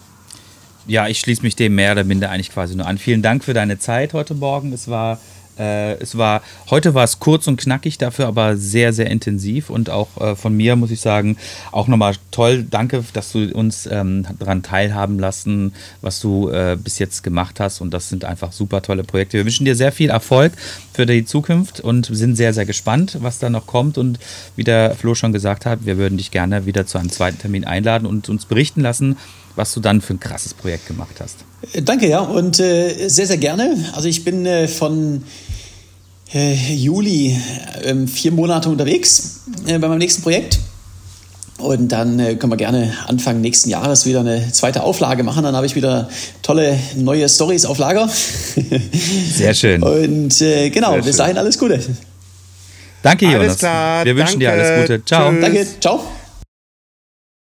[0.89, 2.99] Ja, ich schließe mich dem mehr oder minder eigentlich quasi nur an.
[2.99, 4.73] Vielen Dank für deine Zeit heute Morgen.
[4.73, 5.19] Es war,
[5.59, 9.91] äh, es war, heute war es kurz und knackig, dafür aber sehr, sehr intensiv und
[9.91, 11.39] auch äh, von mir muss ich sagen,
[11.73, 12.65] auch nochmal toll.
[12.71, 15.73] Danke, dass du uns ähm, daran teilhaben lassen,
[16.03, 19.39] was du äh, bis jetzt gemacht hast und das sind einfach super tolle Projekte.
[19.39, 20.53] Wir wünschen dir sehr viel Erfolg
[20.93, 24.21] für die Zukunft und sind sehr, sehr gespannt, was da noch kommt und
[24.55, 27.65] wie der Flo schon gesagt hat, wir würden dich gerne wieder zu einem zweiten Termin
[27.65, 29.17] einladen und uns berichten lassen,
[29.57, 31.37] was du dann für ein krasses Projekt gemacht hast.
[31.73, 33.77] Äh, Danke, ja, und äh, sehr, sehr gerne.
[33.95, 35.25] Also ich bin äh, von
[36.33, 37.37] äh, Juli
[37.83, 40.59] äh, vier Monate unterwegs äh, bei meinem nächsten Projekt.
[41.59, 45.43] Und dann äh, können wir gerne Anfang nächsten Jahres wieder eine zweite Auflage machen.
[45.43, 46.11] Dann habe ich wieder
[46.43, 48.11] tolle neue Stories auf Lager.
[49.35, 49.83] Sehr schön.
[49.83, 51.81] Und äh, genau, bis dahin alles Gute.
[53.03, 53.59] Danke, Alles Jonas.
[53.59, 54.65] klar, Wir wünschen dir danke.
[54.65, 55.05] alles Gute.
[55.05, 55.31] Ciao.
[55.31, 55.41] Tschüss.
[55.41, 56.26] Danke, ciao.